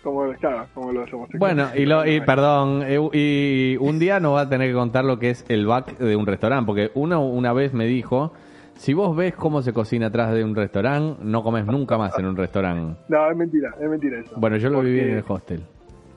Como, 0.03 0.31
claro, 0.33 0.67
como 0.75 0.91
los 0.91 1.11
homosexuales. 1.11 1.39
Bueno, 1.39 1.69
y, 1.75 1.85
lo, 1.87 2.05
y 2.05 2.21
perdón, 2.21 2.83
eh, 2.85 2.99
y 3.13 3.75
un 3.77 3.97
día 3.97 4.19
nos 4.19 4.35
va 4.35 4.41
a 4.41 4.49
tener 4.49 4.67
que 4.67 4.75
contar 4.75 5.03
lo 5.03 5.17
que 5.17 5.31
es 5.31 5.43
el 5.49 5.65
back 5.65 5.97
de 5.97 6.15
un 6.15 6.27
restaurante, 6.27 6.67
porque 6.67 6.91
uno 6.93 7.25
una 7.25 7.53
vez 7.53 7.73
me 7.73 7.85
dijo, 7.87 8.31
si 8.75 8.93
vos 8.93 9.15
ves 9.15 9.33
cómo 9.35 9.61
se 9.61 9.73
cocina 9.73 10.07
atrás 10.07 10.33
de 10.33 10.43
un 10.43 10.55
restaurante, 10.55 11.19
no 11.23 11.43
comes 11.43 11.65
nunca 11.65 11.97
más 11.97 12.17
en 12.19 12.25
un 12.25 12.35
restaurante. 12.35 12.97
No, 13.07 13.29
es 13.31 13.37
mentira, 13.37 13.73
es 13.79 13.89
mentira 13.89 14.19
eso. 14.19 14.35
Bueno, 14.37 14.57
yo 14.57 14.69
lo 14.69 14.75
Porque- 14.77 14.89
viví 14.91 14.99
en 15.11 15.17
el 15.17 15.23
hostel. 15.27 15.61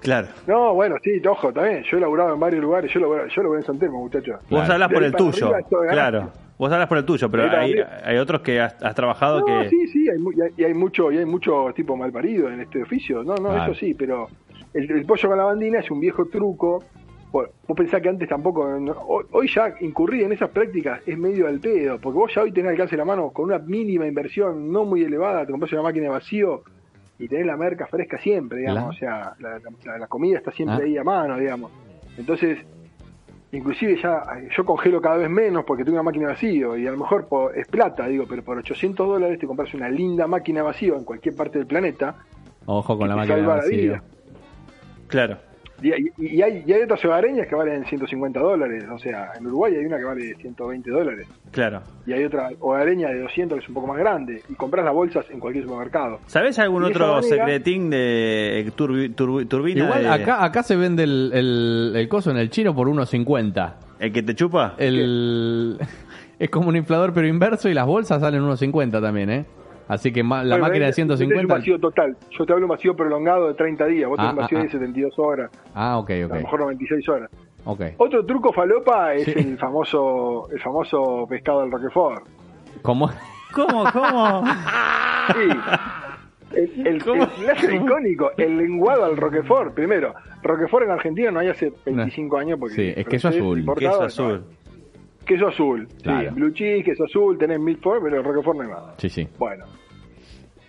Claro. 0.00 0.28
No, 0.46 0.74
bueno, 0.74 0.94
sí, 1.02 1.20
ojo, 1.28 1.52
también. 1.52 1.82
Yo 1.90 1.96
he 1.96 2.00
laburado 2.00 2.32
en 2.34 2.38
varios 2.38 2.62
lugares, 2.62 2.92
yo 2.92 3.00
lo 3.00 3.26
yo 3.26 3.42
lo 3.42 3.50
veo 3.50 3.58
en 3.60 3.66
San 3.66 3.78
Telmo, 3.80 3.98
muchachos. 4.00 4.36
Vos 4.48 4.60
Claro. 4.60 4.72
hablas 4.74 4.92
por 4.92 5.02
el 5.02 5.12
tuyo. 5.12 5.52
Claro. 5.90 6.30
Vos 6.56 6.72
hablas 6.72 6.88
por 6.88 6.98
el 6.98 7.04
tuyo, 7.04 7.28
pero 7.30 7.50
hay, 7.50 7.74
hay 8.04 8.16
otros 8.18 8.40
que 8.42 8.60
has, 8.60 8.80
has 8.82 8.94
trabajado 8.94 9.40
No, 9.40 9.46
que... 9.46 9.68
sí, 9.70 9.86
sí, 9.88 10.08
hay, 10.08 10.18
y 10.36 10.40
hay, 10.42 10.50
y 10.56 10.64
hay 10.64 10.74
mucho, 10.74 11.10
y 11.12 11.18
hay 11.18 11.24
mucho 11.24 11.66
tipo 11.74 11.96
malparido 11.96 12.48
en 12.50 12.60
este 12.60 12.82
oficio. 12.82 13.22
No, 13.24 13.34
no, 13.36 13.50
Claro. 13.50 13.72
eso 13.72 13.80
sí, 13.80 13.94
pero 13.94 14.28
el, 14.74 14.90
el 14.90 15.04
pollo 15.06 15.28
con 15.28 15.38
la 15.38 15.44
bandina 15.44 15.78
es 15.80 15.90
un 15.90 16.00
viejo 16.00 16.26
truco. 16.26 16.82
Bueno, 17.30 17.50
vos 17.66 17.76
pensás 17.76 18.00
que 18.00 18.08
antes 18.08 18.26
tampoco, 18.28 18.62
hoy, 19.06 19.24
hoy 19.32 19.48
ya 19.54 19.74
incurrir 19.80 20.22
en 20.22 20.32
esas 20.32 20.48
prácticas 20.50 21.00
es 21.06 21.18
medio 21.18 21.46
al 21.46 21.60
pedo, 21.60 21.98
porque 21.98 22.18
vos 22.18 22.32
ya 22.34 22.42
hoy 22.42 22.52
tenés 22.52 22.70
alcance 22.70 22.92
de 22.92 22.98
la 22.98 23.04
mano 23.04 23.30
con 23.30 23.44
una 23.46 23.58
mínima 23.58 24.06
inversión 24.06 24.72
no 24.72 24.84
muy 24.84 25.02
elevada, 25.04 25.44
te 25.44 25.52
compras 25.52 25.72
una 25.72 25.82
máquina 25.82 26.04
de 26.04 26.10
vacío 26.10 26.62
y 27.18 27.28
tenés 27.28 27.44
la 27.46 27.56
merca 27.58 27.86
fresca 27.86 28.16
siempre, 28.18 28.60
digamos, 28.60 28.82
La- 28.82 28.88
o 28.88 28.92
sea, 28.92 29.34
la, 29.40 29.60
la- 29.84 29.98
la 29.98 30.06
comida 30.06 30.38
está 30.38 30.52
siempre 30.52 30.76
Ah. 30.80 30.86
ahí 30.86 30.96
a 30.96 31.04
mano, 31.04 31.36
digamos. 31.36 31.70
Entonces, 32.16 32.58
inclusive 33.52 34.00
ya 34.00 34.22
eh, 34.38 34.48
yo 34.56 34.64
congelo 34.64 35.00
cada 35.02 35.18
vez 35.18 35.28
menos 35.28 35.64
porque 35.66 35.84
tengo 35.84 35.96
una 35.96 36.02
máquina 36.04 36.28
de 36.28 36.32
vacío 36.32 36.78
y 36.78 36.86
a 36.86 36.90
lo 36.92 36.96
mejor 36.98 37.26
por- 37.26 37.56
es 37.58 37.66
plata, 37.68 38.06
digo, 38.06 38.24
pero 38.26 38.42
por 38.42 38.56
800 38.56 39.06
dólares 39.06 39.38
te 39.38 39.46
compras 39.46 39.74
una 39.74 39.90
linda 39.90 40.26
máquina 40.26 40.60
de 40.60 40.66
vacío 40.66 40.96
en 40.96 41.04
cualquier 41.04 41.34
parte 41.36 41.58
del 41.58 41.66
planeta 41.66 42.16
Ojo 42.64 42.96
con 42.96 43.06
la 43.08 43.16
máquina 43.16 43.34
de 43.36 43.40
salva 43.42 43.56
la 43.56 43.62
vacío. 43.62 43.78
vida. 43.82 44.02
Claro. 45.08 45.38
Y, 45.80 45.92
hay, 45.92 46.62
y 46.64 46.72
hay 46.72 46.82
otras 46.82 47.04
hogareñas 47.04 47.46
que 47.46 47.54
valen 47.54 47.84
150 47.84 48.40
dólares, 48.40 48.84
o 48.92 48.98
sea, 48.98 49.32
en 49.38 49.46
Uruguay 49.46 49.74
hay 49.76 49.84
una 49.86 49.96
que 49.98 50.04
vale 50.04 50.34
120 50.34 50.90
dólares 50.90 51.28
Claro. 51.52 51.82
y 52.06 52.12
hay 52.12 52.24
otra 52.24 52.50
hogareña 52.58 53.08
de 53.10 53.20
200 53.20 53.58
que 53.58 53.62
es 53.62 53.68
un 53.68 53.74
poco 53.74 53.86
más 53.86 53.98
grande 53.98 54.42
y 54.48 54.54
compras 54.54 54.84
las 54.84 54.92
bolsas 54.94 55.24
en 55.30 55.38
cualquier 55.38 55.64
supermercado. 55.64 56.18
¿Sabés 56.26 56.58
algún 56.58 56.82
otro 56.84 57.06
manera- 57.14 57.22
secretín 57.22 57.90
de 57.90 58.60
eh, 58.60 58.70
turbi- 58.76 59.14
turbi- 59.14 59.46
turbina? 59.46 59.84
Igual 59.84 60.02
de- 60.02 60.08
acá, 60.08 60.44
acá 60.44 60.62
se 60.64 60.74
vende 60.76 61.04
el, 61.04 61.30
el, 61.32 61.92
el 61.94 62.08
coso 62.08 62.30
en 62.32 62.38
el 62.38 62.50
chino 62.50 62.74
por 62.74 62.88
1.50. 62.88 63.74
¿El 64.00 64.12
que 64.12 64.22
te 64.22 64.34
chupa? 64.34 64.74
El... 64.78 65.78
Es 66.40 66.50
como 66.50 66.68
un 66.68 66.76
inflador 66.76 67.12
pero 67.12 67.26
inverso 67.26 67.68
y 67.68 67.74
las 67.74 67.84
bolsas 67.84 68.20
salen 68.20 68.42
1.50 68.42 69.00
también, 69.02 69.28
¿eh? 69.30 69.44
Así 69.88 70.12
que 70.12 70.22
ma- 70.22 70.44
la 70.44 70.56
Bueno, 70.56 70.66
máquina 70.66 70.84
de 70.84 70.90
este- 70.90 71.02
este 71.02 71.14
Es 71.14 71.20
un 71.20 71.26
150... 71.28 71.54
vacío 71.54 71.78
total. 71.80 72.16
Yo 72.30 72.44
te 72.46 72.52
hablo 72.52 72.60
de 72.60 72.64
un 72.64 72.70
vacío 72.76 72.94
prolongado 72.94 73.48
de 73.48 73.54
30 73.54 73.86
días. 73.86 74.08
Vos 74.08 74.16
tenés 74.16 74.30
Ah, 74.30 74.34
un 74.34 74.38
vacío 74.42 74.58
ah, 74.58 74.62
de 74.62 74.68
72 74.68 75.18
horas, 75.18 75.50
Ah, 75.74 75.98
ok, 75.98 76.10
a 76.10 76.14
lo 76.16 76.26
ok. 76.26 76.32
mejor 76.34 76.60
96 76.60 77.08
horas. 77.08 77.30
Ok. 77.64 77.80
Otro 77.96 78.24
truco 78.24 78.52
falopa 78.52 79.14
es 79.14 79.24
Sí. 79.24 79.32
el 79.36 79.58
famoso 79.58 80.48
el 80.52 80.60
famoso 80.60 81.26
pescado 81.28 81.62
del 81.62 81.70
Roquefort. 81.72 82.24
¿Cómo? 82.82 83.10
¿Cómo? 83.54 83.84
¿Cómo? 83.92 84.44
Sí. 85.34 85.58
El, 86.54 86.86
el, 86.86 87.04
¿Cómo? 87.04 87.24
el 87.38 87.46
láser 87.46 87.74
icónico, 87.74 88.30
el 88.38 88.56
lenguado 88.56 89.04
al 89.04 89.16
Roquefort. 89.18 89.74
Primero, 89.74 90.14
Roquefort 90.42 90.86
en 90.86 90.92
Argentina 90.92 91.30
no 91.30 91.40
hay 91.40 91.48
hace 91.48 91.72
25 91.84 92.38
años 92.38 92.58
porque 92.58 92.74
Sí, 92.74 92.92
es 92.96 93.06
queso 93.06 93.28
azul. 93.28 93.66
Queso 93.76 94.02
azul. 94.02 94.44
Queso 95.28 95.46
azul, 95.48 95.86
Claro. 96.02 96.30
sí. 96.30 96.34
Blue 96.34 96.52
cheese, 96.52 96.82
queso 96.84 97.04
azul, 97.04 97.38
tenés 97.38 97.60
Milford, 97.60 98.02
pero 98.02 98.16
el 98.16 98.24
Roquefort 98.24 98.56
no 98.56 98.62
hay 98.64 98.68
nada. 98.70 98.94
Sí, 98.96 99.08
sí. 99.08 99.28
Bueno. 99.38 99.66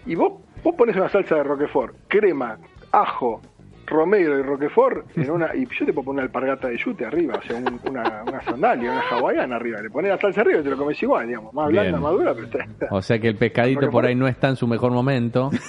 Y 0.05 0.13
vos, 0.15 0.33
vos 0.63 0.75
pones 0.75 0.95
una 0.95 1.09
salsa 1.09 1.35
de 1.35 1.43
Roquefort, 1.43 1.95
crema, 2.07 2.57
ajo, 2.91 3.41
romero 3.87 4.37
y 4.37 4.43
Roquefort 4.43 5.17
en 5.17 5.31
una 5.31 5.55
y 5.55 5.65
yo 5.65 5.83
te 5.85 5.93
puedo 5.93 6.05
poner 6.05 6.19
una 6.19 6.23
alpargata 6.23 6.67
de 6.67 6.77
yute 6.77 7.05
arriba, 7.05 7.39
o 7.39 7.41
sea, 7.41 7.55
un- 7.57 7.79
una, 7.89 8.23
una 8.27 8.41
sandalia, 8.43 8.91
una 8.91 9.01
hawaiana 9.09 9.55
arriba, 9.55 9.81
le 9.81 9.89
pones 9.89 10.11
la 10.11 10.17
salsa 10.19 10.41
arriba 10.41 10.59
y 10.59 10.63
te 10.63 10.69
lo 10.69 10.77
comes 10.77 11.01
igual, 11.01 11.25
digamos, 11.27 11.53
más 11.55 11.69
blanda, 11.69 11.89
Bien. 11.91 12.01
más 12.03 12.11
dura, 12.11 12.33
pero 12.35 12.45
está, 12.45 12.87
O 12.91 13.01
sea 13.01 13.17
que 13.19 13.29
el 13.29 13.35
pescadito 13.35 13.79
Roquefort. 13.79 13.91
por 13.93 14.05
ahí 14.05 14.13
no 14.15 14.27
está 14.27 14.49
en 14.49 14.57
su 14.57 14.67
mejor 14.67 14.91
momento. 14.91 15.49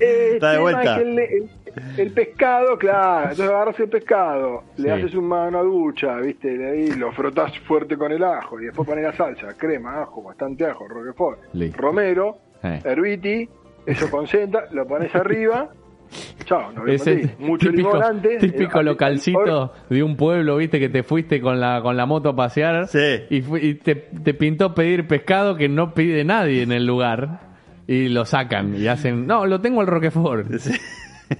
Eh, 0.00 0.30
Está 0.34 0.52
de 0.52 0.58
vuelta. 0.58 0.82
es 0.82 1.02
que 1.02 1.02
el, 1.10 1.18
el- 1.18 1.50
el 1.96 2.10
pescado, 2.12 2.76
claro, 2.78 3.22
entonces 3.30 3.48
agarras 3.48 3.80
el 3.80 3.88
pescado, 3.88 4.64
le 4.76 4.90
haces 4.92 5.14
una, 5.14 5.44
una 5.48 5.60
ducha, 5.62 6.16
viste, 6.16 6.56
de 6.56 6.70
ahí 6.70 6.90
lo 6.92 7.12
frotás 7.12 7.56
fuerte 7.60 7.96
con 7.96 8.12
el 8.12 8.22
ajo 8.22 8.60
y 8.60 8.66
después 8.66 8.86
pones 8.88 9.04
la 9.04 9.12
salsa, 9.12 9.48
crema, 9.56 10.02
ajo, 10.02 10.22
bastante 10.22 10.66
ajo, 10.66 10.86
roquefort, 10.88 11.38
Listo. 11.54 11.80
romero, 11.80 12.38
Eh. 12.62 12.80
herbiti, 12.84 13.48
eso 13.86 14.10
concentra, 14.10 14.66
lo 14.72 14.86
pones 14.86 15.14
arriba, 15.14 15.68
chao, 16.44 16.70
vemos 16.74 16.88
Ese 16.90 17.10
ahí. 17.10 17.30
mucho 17.38 17.70
típico, 17.70 17.88
limón 17.94 18.02
antes, 18.04 18.38
típico 18.38 18.80
eh, 18.80 18.84
localcito 18.84 19.72
de 19.88 20.02
un 20.02 20.16
pueblo, 20.16 20.56
viste, 20.58 20.78
que 20.78 20.88
te 20.90 21.02
fuiste 21.02 21.40
con 21.40 21.58
la, 21.58 21.80
con 21.82 21.96
la 21.96 22.04
moto 22.06 22.28
a 22.30 22.36
pasear 22.36 22.86
Sí. 22.88 22.98
y, 23.30 23.40
fu- 23.40 23.56
y 23.56 23.74
te, 23.76 23.94
te 23.96 24.34
pintó 24.34 24.74
pedir 24.74 25.06
pescado 25.08 25.56
que 25.56 25.68
no 25.68 25.94
pide 25.94 26.22
nadie 26.24 26.62
en 26.62 26.70
el 26.72 26.86
lugar 26.86 27.50
y 27.88 28.08
lo 28.08 28.24
sacan 28.24 28.76
y 28.76 28.86
hacen, 28.86 29.26
no, 29.26 29.44
lo 29.46 29.60
tengo 29.60 29.80
al 29.80 29.86
Roquefort. 29.88 30.52
Sí. 30.58 30.72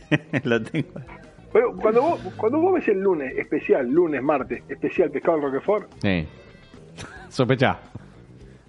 Lo 0.44 0.62
tengo. 0.62 0.88
Pero 1.52 1.74
cuando 1.76 2.02
vos, 2.02 2.20
cuando 2.36 2.58
vos 2.60 2.74
ves 2.74 2.88
el 2.88 3.00
lunes 3.00 3.36
especial, 3.36 3.88
lunes, 3.90 4.22
martes, 4.22 4.62
especial 4.68 5.10
pescado 5.10 5.36
al 5.36 5.42
roquefort, 5.42 5.90
Sí. 6.02 6.26
Sospechá. 7.28 7.78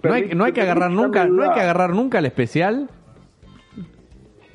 No 0.03 0.13
hay, 0.13 0.29
no 0.35 0.43
hay 0.43 0.51
que 0.51 0.61
agarrar 0.61 0.91
nunca, 0.91 1.25
no 1.25 1.43
hay 1.43 1.51
que 1.53 1.61
agarrar 1.61 1.91
nunca 1.91 2.19
el 2.19 2.25
especial. 2.25 2.89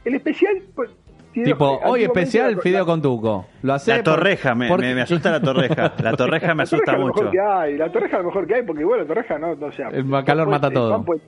el 0.05 0.15
especial... 0.15 0.63
pues, 0.75 0.91
Tipo, 1.33 1.79
hoy 1.85 2.03
especial 2.03 2.57
la- 2.57 2.61
fideo 2.63 2.81
la- 2.81 2.85
con 2.87 3.01
tuco. 3.03 3.47
Lo 3.63 3.75
hace 3.75 3.97
La 3.97 4.03
torreja, 4.03 4.55
me, 4.57 4.67
porque- 4.69 4.87
me, 4.87 4.95
me 4.97 5.01
asusta 5.03 5.31
la 5.31 5.41
torreja. 5.41 5.93
La 6.03 6.13
torreja 6.15 6.49
me 6.49 6.57
La 6.59 6.63
asusta 6.65 6.85
torreja 6.87 6.93
es 6.93 6.99
lo 6.99 7.07
mucho. 7.07 7.19
mejor 7.21 7.31
que 7.33 7.41
hay, 7.41 7.77
la 7.77 7.93
torreja 7.93 8.17
es 8.17 8.23
lo 8.23 8.29
mejor 8.29 8.47
que 8.47 8.55
hay, 8.57 8.63
porque 8.63 8.83
igual 8.83 9.01
la 9.01 9.07
torreja 9.07 9.39
no, 9.39 9.55
no 9.55 9.71
sea. 9.73 9.89
El 9.91 10.25
calor 10.25 10.49
mata 10.49 10.71
todo. 10.71 10.91
pan 10.91 11.05
puede- 11.05 11.21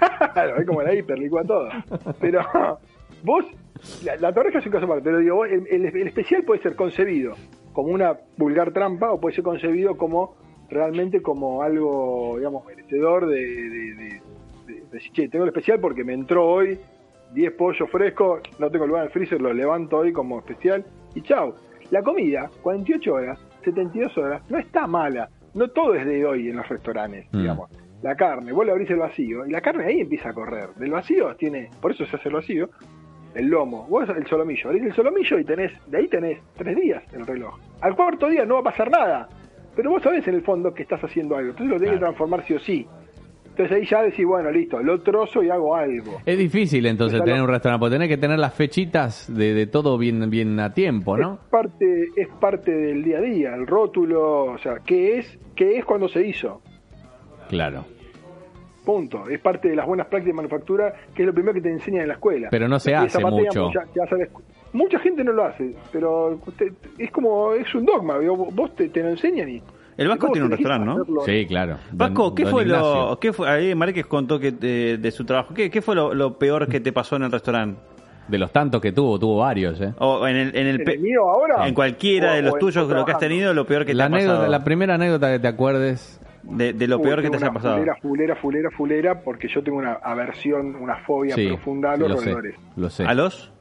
claro, 0.32 0.56
es 0.60 0.66
como 0.66 0.82
la 0.82 0.94
hiper, 0.94 1.18
licúa 1.18 1.44
todo. 1.44 1.68
Pero 2.20 2.40
vos, 3.22 3.44
la, 4.04 4.16
la 4.16 4.32
torreja 4.32 4.58
es 4.58 4.66
un 4.66 4.72
caso 4.72 4.84
aparte, 4.86 5.02
pero 5.04 5.18
digo, 5.18 5.44
el, 5.44 5.66
el- 5.68 5.86
el 5.86 6.06
especial 6.08 6.42
puede 6.44 6.62
ser 6.62 6.74
concebido 6.76 7.34
como 7.72 7.88
una 7.88 8.16
vulgar 8.36 8.72
trampa 8.72 9.12
o 9.12 9.20
puede 9.20 9.34
ser 9.34 9.44
concebido 9.44 9.96
como 9.96 10.36
realmente 10.68 11.22
como 11.22 11.62
algo, 11.62 12.34
digamos, 12.38 12.64
merecedor 12.66 13.26
de, 13.26 13.36
de, 13.44 14.20
che, 15.12 15.28
tengo 15.28 15.44
el 15.44 15.50
especial 15.50 15.78
porque 15.80 16.02
me 16.04 16.14
entró 16.14 16.46
hoy 16.46 16.78
10 17.34 17.52
pollos 17.52 17.90
frescos, 17.90 18.40
no 18.58 18.70
tengo 18.70 18.86
lugar 18.86 19.02
en 19.02 19.06
el 19.08 19.12
freezer, 19.12 19.40
los 19.40 19.54
levanto 19.54 19.98
hoy 19.98 20.12
como 20.12 20.38
especial 20.38 20.84
y 21.14 21.22
chau. 21.22 21.54
La 21.90 22.02
comida, 22.02 22.50
48 22.62 23.12
horas, 23.12 23.38
72 23.64 24.16
horas, 24.18 24.42
no 24.50 24.58
está 24.58 24.86
mala. 24.86 25.28
No 25.54 25.68
todo 25.68 25.94
es 25.94 26.04
de 26.04 26.24
hoy 26.26 26.48
en 26.50 26.56
los 26.56 26.68
restaurantes, 26.68 27.26
Mm. 27.32 27.38
digamos. 27.40 27.70
La 28.02 28.14
carne, 28.14 28.52
vos 28.52 28.64
le 28.66 28.72
abrís 28.72 28.90
el 28.90 28.98
vacío 28.98 29.46
y 29.46 29.50
la 29.50 29.60
carne 29.60 29.84
ahí 29.86 30.00
empieza 30.00 30.28
a 30.30 30.34
correr. 30.34 30.68
Del 30.76 30.90
vacío 30.90 31.34
tiene, 31.36 31.70
por 31.80 31.92
eso 31.92 32.04
se 32.06 32.16
hace 32.16 32.28
el 32.28 32.34
vacío, 32.34 32.68
el 33.36 33.46
lomo, 33.46 33.86
vos 33.88 34.08
el 34.08 34.26
solomillo, 34.26 34.68
abrís 34.70 34.84
el 34.84 34.94
solomillo 34.94 35.38
y 35.38 35.44
tenés, 35.44 35.72
de 35.86 35.98
ahí 35.98 36.08
tenés 36.08 36.38
tres 36.56 36.76
días 36.76 37.02
el 37.12 37.26
reloj. 37.26 37.58
Al 37.80 37.94
cuarto 37.94 38.28
día 38.28 38.44
no 38.44 38.54
va 38.54 38.60
a 38.60 38.64
pasar 38.64 38.90
nada, 38.90 39.28
pero 39.74 39.90
vos 39.90 40.02
sabés 40.02 40.26
en 40.28 40.34
el 40.34 40.42
fondo 40.42 40.72
que 40.74 40.82
estás 40.82 41.02
haciendo 41.04 41.36
algo, 41.36 41.50
entonces 41.50 41.72
lo 41.72 41.78
tenés 41.78 41.94
que 41.94 42.00
transformar 42.00 42.44
sí 42.46 42.54
o 42.54 42.58
sí. 42.58 42.86
Entonces 43.50 43.74
ahí 43.78 43.86
ya 43.86 44.02
decís, 44.02 44.26
bueno, 44.26 44.50
listo, 44.50 44.82
lo 44.82 45.00
trozo 45.00 45.42
y 45.42 45.48
hago 45.48 45.74
algo. 45.74 46.20
Es 46.26 46.36
difícil 46.36 46.84
entonces 46.84 47.14
Está 47.14 47.24
tener 47.24 47.38
lo- 47.38 47.44
un 47.46 47.50
restaurante, 47.50 47.80
porque 47.80 47.94
tenés 47.94 48.08
que 48.10 48.18
tener 48.18 48.38
las 48.38 48.52
fechitas 48.52 49.34
de, 49.34 49.54
de 49.54 49.66
todo 49.66 49.96
bien, 49.96 50.28
bien 50.28 50.60
a 50.60 50.74
tiempo, 50.74 51.16
¿no? 51.16 51.34
Es 51.42 51.50
parte, 51.50 52.08
es 52.16 52.28
parte 52.38 52.70
del 52.70 53.02
día 53.02 53.16
a 53.16 53.20
día, 53.22 53.54
el 53.54 53.66
rótulo, 53.66 54.44
o 54.52 54.58
sea, 54.58 54.80
qué 54.84 55.18
es, 55.20 55.38
qué 55.54 55.78
es 55.78 55.86
cuando 55.86 56.06
se 56.08 56.26
hizo. 56.26 56.60
Claro. 57.48 57.86
Punto. 58.86 59.28
Es 59.28 59.40
parte 59.40 59.68
de 59.68 59.76
las 59.76 59.84
buenas 59.84 60.06
prácticas 60.06 60.34
de 60.34 60.36
manufactura, 60.36 60.94
que 61.14 61.22
es 61.22 61.26
lo 61.26 61.34
primero 61.34 61.52
que 61.52 61.60
te 61.60 61.70
enseñan 61.70 62.02
en 62.02 62.08
la 62.08 62.14
escuela. 62.14 62.48
Pero 62.50 62.68
no 62.68 62.78
se 62.78 62.94
hace 62.94 63.18
mucho. 63.22 63.64
mucha- 63.66 63.84
Mucha 64.72 64.98
gente 65.00 65.24
no 65.24 65.32
lo 65.32 65.44
hace, 65.44 65.74
pero 65.92 66.38
usted- 66.46 66.72
es 66.98 67.10
como, 67.10 67.52
es 67.54 67.74
un 67.74 67.84
dogma, 67.86 68.18
vos 68.52 68.74
te, 68.76 68.88
te 68.88 69.02
lo 69.02 69.08
enseñan 69.08 69.48
y... 69.48 69.62
El 69.96 70.08
Vasco 70.08 70.28
tiene 70.30 70.44
un 70.44 70.50
restaurante, 70.52 70.84
¿no? 70.86 71.20
Sí, 71.24 71.46
claro. 71.46 71.78
Vasco, 71.92 72.34
¿qué 72.34 72.42
don 72.42 72.52
fue 72.52 72.62
Ignacio. 72.64 73.08
lo, 73.10 73.18
qué 73.18 73.32
fue, 73.32 73.48
ahí 73.48 73.74
Márquez 73.74 74.04
contó 74.06 74.38
que 74.38 74.52
de, 74.52 74.98
de 74.98 75.10
su 75.10 75.24
trabajo, 75.24 75.54
¿qué, 75.54 75.70
qué 75.70 75.80
fue 75.80 75.94
lo, 75.94 76.12
lo 76.12 76.36
peor 76.38 76.68
que 76.68 76.80
te 76.80 76.92
pasó 76.92 77.16
en 77.16 77.22
el 77.22 77.32
restaurante? 77.32 77.80
De 78.28 78.38
los 78.38 78.52
tantos 78.52 78.82
que 78.82 78.92
tuvo, 78.92 79.18
tuvo 79.18 79.38
varios, 79.38 79.80
¿eh? 79.80 79.94
O 79.98 80.26
en 80.26 80.36
el, 80.36 80.48
en 80.56 80.66
el, 80.66 80.80
¿En 80.80 80.84
pe- 80.84 80.94
el 80.94 81.00
mío 81.00 81.22
ahora? 81.30 81.66
en 81.66 81.72
cualquiera 81.74 82.32
O- 82.32 82.34
de 82.34 82.42
los 82.42 82.58
tuyos, 82.58 82.86
lo 82.88 83.04
que 83.06 83.12
has 83.12 83.18
tenido, 83.18 83.54
lo 83.54 83.66
peor 83.66 83.86
que 83.86 83.94
La, 83.94 84.08
te 84.08 84.12
ha 84.14 84.16
anécdota, 84.16 84.36
pasado. 84.40 84.52
la 84.52 84.64
primera 84.64 84.94
anécdota 84.96 85.32
que 85.32 85.38
te 85.38 85.48
acuerdes 85.48 86.20
De, 86.48 86.72
de 86.72 86.86
lo 86.86 87.00
peor 87.02 87.22
que 87.22 87.30
te 87.30 87.36
haya 87.36 87.50
pasado. 87.52 87.74
Fulera, 87.76 87.96
fulera, 87.96 88.36
fulera, 88.36 88.70
fulera, 88.70 89.20
porque 89.20 89.48
yo 89.48 89.62
tengo 89.62 89.78
una 89.78 89.94
aversión, 89.94 90.76
una 90.76 90.96
fobia 91.04 91.34
Sí, 91.34 91.48
profunda 91.48 91.92
a 91.92 91.96
los 91.96 92.08
lo 92.10 92.16
sé, 92.18 92.24
roedores. 92.26 92.54
lo 92.76 92.90
sé. 92.90 93.04
¿A 93.04 93.14
los 93.14 93.52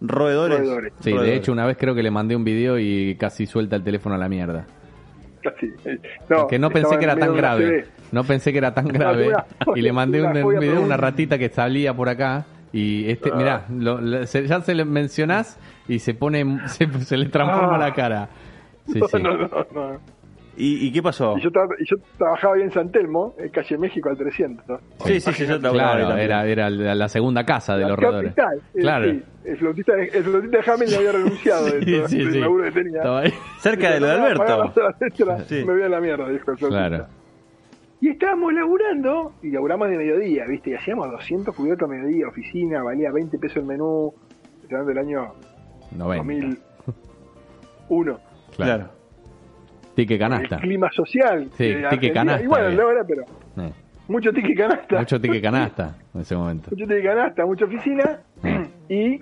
roedores? 0.00 0.58
Roedores. 0.60 0.92
Sí, 1.00 1.10
de 1.10 1.16
Roedores. 1.16 1.38
hecho 1.40 1.52
una 1.52 1.66
vez 1.66 1.76
creo 1.78 1.94
que 1.94 2.02
le 2.02 2.10
mandé 2.10 2.34
un 2.36 2.44
video 2.44 2.78
y 2.78 3.16
casi 3.16 3.46
suelta 3.46 3.76
el 3.76 3.82
teléfono 3.84 4.14
a 4.14 4.18
la 4.18 4.28
mierda. 4.28 4.64
Casi. 5.42 5.66
Eh, 5.84 5.98
No, 6.30 6.46
que 6.46 6.58
no 6.58 6.70
pensé 6.70 6.96
que 6.98 7.04
era 7.04 7.16
tan 7.16 7.30
de 7.32 7.36
grave. 7.36 7.84
No 8.12 8.24
pensé 8.24 8.52
que 8.52 8.58
era 8.58 8.72
tan 8.72 8.88
grave. 8.88 9.32
Y 9.74 9.82
le 9.82 9.92
mandé 9.92 10.20
una 10.22 10.30
un, 10.32 10.40
fobia 10.42 10.60
video, 10.60 10.80
una 10.80 10.96
ratita 10.96 11.36
que 11.38 11.48
salía 11.50 11.94
por 11.94 12.08
acá. 12.08 12.46
Y 12.72 13.08
este, 13.10 13.30
Ah. 13.32 13.36
mirá, 13.36 13.66
lo- 13.70 14.00
lo- 14.00 14.26
se- 14.26 14.46
ya 14.46 14.60
se 14.62 14.74
le 14.74 14.84
mencionás 14.84 15.58
y 15.86 15.98
se 15.98 16.14
pone, 16.14 16.66
se, 16.68 16.86
se 17.04 17.16
le 17.16 17.26
transforma 17.26 17.76
Ah. 17.76 17.78
la 17.78 17.92
cara. 17.94 18.28
Sí, 18.86 18.98
No, 18.98 19.08
sí. 19.08 19.16
no, 19.22 19.36
no, 19.36 19.48
no. 19.74 20.00
¿Y, 20.56 20.86
y 20.86 20.92
qué 20.92 21.02
pasó? 21.02 21.36
Yo, 21.38 21.50
tra- 21.50 21.68
yo 21.84 21.96
trabajaba 22.16 22.54
ahí 22.54 22.62
en 22.62 22.70
San 22.70 22.90
Telmo, 22.92 23.34
en 23.38 23.48
calle 23.50 23.76
México 23.76 24.08
al 24.08 24.16
300. 24.16 24.80
Sí, 25.04 25.18
sí, 25.20 25.32
sí, 25.32 25.46
yo 25.46 25.58
trabajaba 25.60 25.96
Claro, 25.98 26.16
era, 26.16 26.46
era 26.46 26.70
la 26.70 27.08
segunda 27.08 27.44
casa 27.44 27.74
de 27.76 27.82
La 27.82 27.88
los 27.88 27.98
capital. 27.98 28.58
eh, 28.74 28.80
Claro. 28.80 29.04
sí. 29.10 29.22
el 29.44 29.56
flotista, 29.58 29.94
de- 29.96 30.08
el 30.08 30.22
flotista 30.24 30.58
de 30.58 30.70
Hamilton 30.72 30.98
había 30.98 31.12
renunciado 31.12 31.66
Sí, 31.68 31.72
del, 31.84 32.08
sí, 32.08 32.30
sí. 32.32 32.38
laburo 32.38 32.64
que 32.64 32.70
tenía. 32.70 33.02
Cerca 33.58 33.90
de 33.90 34.00
lo 34.00 34.06
de 34.06 34.12
Dijo, 34.14 34.28
"No, 34.28 34.38
pagá 34.38 34.54
Alberto. 34.54 35.44
Sí. 35.48 35.64
Me 35.64 35.72
voy 35.72 35.82
a 35.82 35.88
la 35.88 36.00
mierda, 36.00 36.28
dijo 36.28 36.50
el 36.52 36.58
flotista. 36.58 36.88
Claro. 36.88 37.06
Y 38.00 38.08
estábamos 38.10 38.52
laburando, 38.52 39.32
y 39.42 39.50
laburamos 39.50 39.88
de 39.88 39.96
mediodía, 39.96 40.44
¿viste? 40.46 40.70
Y 40.70 40.74
hacíamos 40.74 41.10
200 41.10 41.54
cubiertos 41.54 41.88
a 41.88 41.92
mediodía, 41.92 42.28
oficina, 42.28 42.82
valía 42.82 43.10
20 43.10 43.38
pesos 43.38 43.56
el 43.58 43.64
menú, 43.64 44.12
estoy 44.62 44.76
hablando 44.78 44.88
del 44.88 44.98
año 44.98 45.34
90. 45.96 46.58
2001. 47.88 48.18
Claro. 48.56 48.88
Tique 49.94 50.14
El 50.14 50.20
canasta. 50.20 50.56
clima 50.58 50.90
social. 50.92 51.44
Sí, 51.52 51.56
tique 51.68 51.84
Argentina. 51.86 52.12
canasta 52.14 52.44
Y 52.44 52.46
bueno, 52.46 52.70
no 52.70 52.90
era, 52.90 53.04
pero 53.04 53.22
Eh, 53.58 53.72
mucho 54.08 54.32
tique 54.32 54.54
canasta. 54.54 54.98
Mucho 54.98 55.20
tique 55.20 55.40
canasta 55.42 55.96
en 56.14 56.20
ese 56.20 56.34
momento. 56.36 56.70
mucho 56.70 56.86
tique 56.86 57.02
canasta, 57.02 57.46
mucha 57.46 57.64
oficina. 57.64 58.20
y 58.88 59.18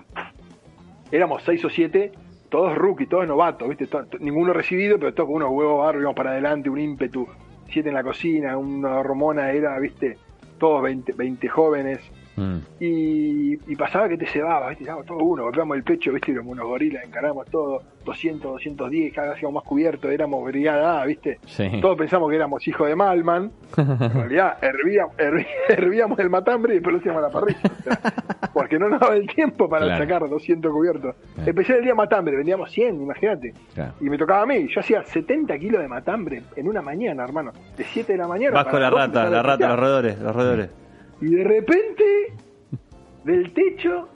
éramos 1.11 1.43
seis 1.45 1.65
o 1.65 1.71
siete, 1.71 2.13
todos 2.49 2.75
rookie, 2.77 3.07
todos 3.07 3.27
novatos, 3.27 3.69
¿viste? 3.69 3.87
To- 3.87 4.05
to- 4.07 4.19
ninguno 4.19 4.53
recibido, 4.53 4.99
pero 4.99 5.13
todos 5.15 5.29
con 5.29 5.37
unos 5.37 5.51
huevos 5.51 5.85
barros, 5.85 6.01
íbamos 6.03 6.17
para 6.17 6.31
adelante, 6.33 6.69
un 6.71 6.79
ímpetu. 6.81 7.27
Siete 7.71 7.89
en 7.89 7.95
la 7.95 8.03
cocina, 8.03 8.57
una 8.59 8.97
hormona 8.99 9.51
era, 9.53 9.79
¿viste? 9.79 10.19
Todos 10.59 10.83
20, 10.83 11.13
20 11.13 11.49
jóvenes. 11.49 12.01
Mm. 12.37 12.57
Y, 12.81 13.73
y 13.73 13.77
pasaba 13.77 14.09
que 14.09 14.17
te 14.17 14.27
cebaba, 14.27 14.69
¿viste? 14.71 14.85
Estábamos 14.85 15.07
todos 15.07 15.23
uno, 15.23 15.43
golpeamos 15.45 15.77
el 15.77 15.83
pecho, 15.83 16.13
¿viste? 16.13 16.33
Éramos 16.33 16.53
unos 16.53 16.67
gorilas, 16.67 17.05
encaramos 17.05 17.47
todo, 17.51 17.83
200, 18.05 18.53
210, 18.53 19.13
cada 19.15 19.29
vez 19.29 19.37
hacíamos 19.37 19.55
más 19.57 19.65
cubiertos, 19.65 20.11
éramos 20.11 20.45
brigada 20.45 21.03
A, 21.03 21.07
¿viste? 21.07 21.39
Sí. 21.47 21.69
Todos 21.81 21.97
pensamos 21.99 22.29
que 22.31 22.37
éramos 22.37 22.67
hijos 22.67 22.89
de 22.89 22.97
Malman. 22.97 23.53
En 23.77 24.13
realidad, 24.15 24.57
hervíamos, 24.63 25.17
herví- 25.17 25.47
hervíamos 25.69 26.19
el 26.19 26.31
matambre 26.31 26.73
y 26.73 26.77
después 26.77 26.95
lo 26.95 26.99
hacíamos 27.01 27.23
a 27.23 27.27
la 27.27 27.33
parrilla. 27.33 27.61
o 27.65 27.83
sea, 27.83 28.01
porque 28.53 28.79
no 28.79 28.89
nos 28.89 29.01
daba 29.01 29.15
el 29.17 29.27
tiempo 29.27 29.69
para 29.69 29.87
Claro. 29.87 30.03
sacar 30.05 30.29
200 30.29 30.73
cubiertos. 30.73 31.15
Claro. 31.35 31.49
Empecé 31.51 31.77
el 31.79 31.85
día 31.85 31.95
matambre, 31.95 32.37
vendíamos 32.37 32.71
100, 32.71 33.01
imagínate. 33.03 33.55
Claro. 33.75 33.93
Y 34.01 34.05
me 34.11 34.19
tocaba 34.19 34.43
a 34.43 34.47
mí. 34.47 34.69
Yo 34.73 34.81
hacía 34.81 35.03
70 35.05 35.59
kilos 35.59 35.81
de 35.83 35.89
matambre 35.89 36.43
en 36.57 36.69
una 36.69 36.83
mañana, 36.83 37.25
hermano. 37.25 37.53
De 37.77 37.85
7 37.85 38.13
de 38.13 38.19
la 38.19 38.27
mañana. 38.29 38.55
Vas 38.55 38.67
con 38.67 38.81
la 38.81 38.91
las 38.91 38.91
12 38.91 39.07
rata, 39.07 39.31
la 39.31 39.43
rata, 39.43 39.69
los 39.69 39.79
roedores, 39.81 40.19
los 40.19 40.35
roedores. 40.37 40.71
Y 41.23 41.35
de 41.35 41.45
repente, 41.45 42.05
del 43.25 43.53
techo, 43.55 44.09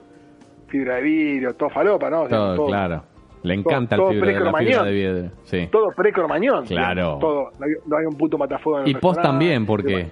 fibra 0.66 0.96
de 0.96 1.02
vidrio, 1.02 1.54
todo 1.54 1.70
falopa, 1.70 2.10
¿no? 2.10 2.22
O 2.22 2.28
sea, 2.28 2.36
Todo, 2.38 2.66
claro. 2.66 3.02
Le 3.42 3.54
encanta 3.54 3.96
todo 3.96 4.10
el 4.10 4.20
fibra, 4.20 4.40
la 4.40 4.52
fibra 4.58 4.82
de 4.84 4.92
vidrio. 4.92 5.30
Sí. 5.44 5.68
Todo 5.70 5.90
pre-cromañón. 5.92 6.66
Claro. 6.66 7.18
Todo, 7.20 7.50
no, 7.58 7.64
hay, 7.66 7.72
no 7.86 7.96
hay 7.96 8.06
un 8.06 8.16
puto 8.18 8.36
matafuego 8.36 8.80
en 8.80 8.84
el 8.86 8.90
Y 8.90 8.94
post 8.96 9.22
también, 9.22 9.64
porque. 9.64 10.08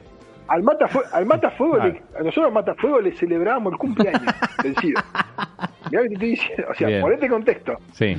Al 0.46 0.62
matafuego, 0.62 1.08
al 1.12 1.26
matafuego 1.26 1.74
Claro. 1.74 1.92
le- 1.94 2.02
a 2.18 2.22
nosotros 2.22 2.46
al 2.46 2.52
matafuego 2.52 3.00
le 3.00 3.12
celebrábamos 3.12 3.72
el 3.72 3.78
cumpleaños 3.78 4.22
vencido. 4.62 5.00
Mirá 5.90 6.02
que 6.02 6.08
te 6.08 6.14
estoy 6.14 6.28
diciendo, 6.30 6.64
o 6.70 6.74
sea, 6.74 6.86
Bien. 6.88 7.00
por 7.00 7.12
este 7.12 7.28
contexto. 7.28 7.76
Sí. 7.92 8.16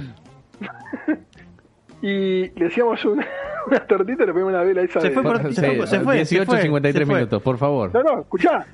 Y 2.02 2.50
le 2.60 2.68
hacíamos 2.68 3.04
una, 3.06 3.26
una 3.71 3.80
tortita, 3.88 4.25
le 4.25 4.32
poníamos 4.32 4.54
una 4.54 4.63
vela 4.63 4.82
esa 4.82 5.01
Se 5.01 5.08
de... 5.10 5.13
fue 5.13 5.23
por- 5.23 5.54
se 5.54 5.75
fue, 5.75 5.88
se 5.88 5.99
fue, 6.01 6.15
18, 6.15 6.43
se 6.43 6.45
fue, 6.45 6.62
53 6.62 6.99
se 7.01 7.06
fue. 7.06 7.15
minutos, 7.15 7.41
por 7.41 7.58
favor. 7.58 7.91
No, 7.93 8.04
no, 8.04 8.21
escuchá. 8.21 8.65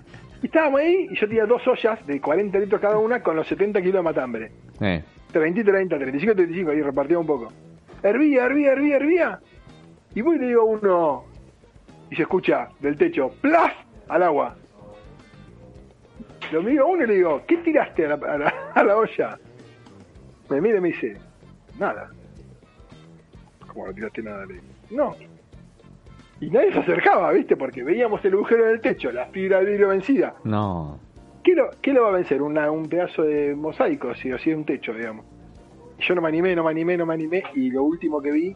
Y 0.41 0.47
estábamos 0.47 0.80
ahí 0.82 1.08
y 1.12 1.15
yo 1.19 1.27
tenía 1.27 1.45
dos 1.45 1.62
ollas 1.67 2.06
de 2.08 2.19
40 2.19 2.58
litros 2.60 2.82
cada 2.82 2.97
una 2.97 3.21
con 3.21 3.36
los 3.36 3.47
70 3.47 3.80
kilos 3.82 3.95
de 3.95 4.01
matambre. 4.01 4.51
Eh. 4.80 5.04
30 5.32 5.60
y 5.60 5.63
30, 5.63 5.97
35 5.97 6.32
y 6.32 6.36
35, 6.36 6.71
ahí 6.71 6.82
repartía 6.82 7.19
un 7.19 7.27
poco. 7.27 7.51
Hervía, 8.04 8.45
hervía, 8.45 8.71
hervía, 8.73 8.95
hervía. 8.97 9.39
Y 10.15 10.21
voy 10.21 10.36
y 10.38 10.39
le 10.39 10.47
digo 10.47 10.62
a 10.62 10.65
uno, 10.65 11.23
y 12.10 12.15
se 12.15 12.23
escucha 12.23 12.69
del 12.80 12.97
techo, 12.97 13.30
¡plaf! 13.41 13.71
al 14.10 14.23
agua. 14.23 14.56
Lo 16.51 16.62
miro 16.62 16.84
a 16.86 16.88
uno 16.88 17.04
y 17.04 17.08
le 17.08 17.15
digo, 17.15 17.41
¿qué 17.47 17.58
tiraste 17.58 18.06
a 18.08 18.10
la, 18.10 18.15
a 18.15 18.38
la- 18.38 18.54
a 18.75 18.84
la 18.84 18.97
olla? 18.97 19.39
Me 20.49 20.60
mira 20.60 20.80
y 20.80 20.82
me 20.82 20.88
dice, 20.89 21.15
nada. 21.80 22.10
¿Cómo 23.73 23.88
no 23.88 23.93
tiraste 23.93 24.21
nada? 24.21 24.45
Le 24.45 24.60
no. 24.91 25.15
Y 26.39 26.49
nadie 26.49 26.73
se 26.73 26.79
acercaba, 26.79 27.31
¿viste? 27.31 27.55
Porque 27.55 27.84
veíamos 27.84 28.23
el 28.25 28.34
agujero 28.34 28.65
en 28.65 28.71
el 28.71 28.81
techo, 28.81 29.12
la 29.12 29.27
fibra 29.27 29.60
de 29.60 29.65
vidrio 29.65 29.89
vencida. 29.89 30.34
No. 30.43 30.99
¿Qué 31.43 31.53
lo, 31.55 31.69
qué 31.81 31.93
lo 31.93 32.03
va 32.03 32.10
a 32.10 32.12
vencer? 32.13 32.41
Una- 32.41 32.71
un 32.71 32.88
pedazo 32.89 33.23
de 33.23 33.55
mosaico, 33.55 34.13
si 34.15 34.31
o 34.31 34.38
si 34.39 34.49
es 34.51 34.57
un 34.57 34.65
techo, 34.65 34.93
digamos. 34.93 35.25
Y 35.99 36.03
yo 36.03 36.15
no 36.15 36.21
me 36.21 36.29
animé, 36.29 36.55
no 36.55 36.63
me 36.63 36.71
animé, 36.71 36.97
no 36.97 37.05
me 37.05 37.13
animé, 37.13 37.43
y 37.55 37.69
lo 37.69 37.84
último 37.84 38.21
que 38.21 38.31
vi 38.31 38.55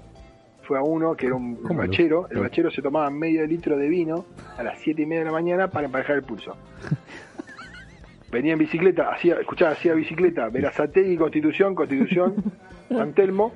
fue 0.63 0.79
a 0.79 0.81
uno 0.81 1.15
que 1.15 1.27
era 1.27 1.35
un, 1.35 1.43
un 1.43 1.55
¿Cómo 1.57 1.81
lo- 1.83 1.87
bachero. 1.87 2.27
El 2.31 2.39
bachero 2.39 2.71
se 2.71 2.81
tomaba 2.81 3.09
medio 3.11 3.45
litro 3.45 3.77
de 3.77 3.87
vino 3.87 4.25
a 4.57 4.63
las 4.63 4.79
siete 4.79 5.03
y 5.03 5.05
media 5.05 5.19
de 5.19 5.25
la 5.25 5.31
mañana 5.31 5.67
para 5.69 5.85
emparejar 5.85 6.15
el 6.15 6.23
pulso. 6.23 6.55
Venía 8.31 8.53
en 8.53 8.59
bicicleta, 8.59 9.09
hacía, 9.13 9.35
escuchaba, 9.39 9.71
hacía 9.71 9.93
bicicleta, 9.93 10.49
Verazategui, 10.49 11.15
Constitución, 11.17 11.75
Constitución, 11.75 12.33
San 12.89 13.13
Telmo, 13.13 13.53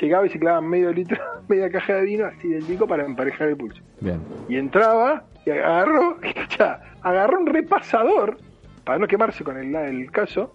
llegaba 0.00 0.26
y 0.26 0.30
se 0.30 0.38
clavaba 0.38 0.60
medio 0.60 0.92
litro, 0.92 1.20
media 1.48 1.70
caja 1.70 1.94
de 1.94 2.02
vino 2.04 2.26
así 2.26 2.48
del 2.48 2.64
pico 2.64 2.86
para 2.86 3.04
emparejar 3.04 3.48
el 3.48 3.56
pulso 3.56 3.80
Bien. 4.00 4.20
y 4.48 4.56
entraba 4.56 5.24
y 5.46 5.50
agarró, 5.50 6.18
escuchá, 6.22 6.80
agarró 7.02 7.40
un 7.40 7.46
repasador 7.46 8.38
para 8.84 8.98
no 8.98 9.06
quemarse 9.06 9.44
con 9.44 9.56
el, 9.56 9.74
el 9.74 10.10
caso 10.10 10.52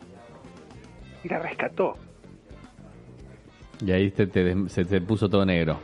y 1.24 1.28
la 1.30 1.40
rescató. 1.40 1.96
Y 3.86 3.92
ahí 3.92 4.12
te, 4.12 4.28
te 4.28 4.44
des- 4.44 4.72
se 4.72 4.84
te 4.86 5.00
puso 5.02 5.30
todo 5.30 5.46
negro. 5.46 5.80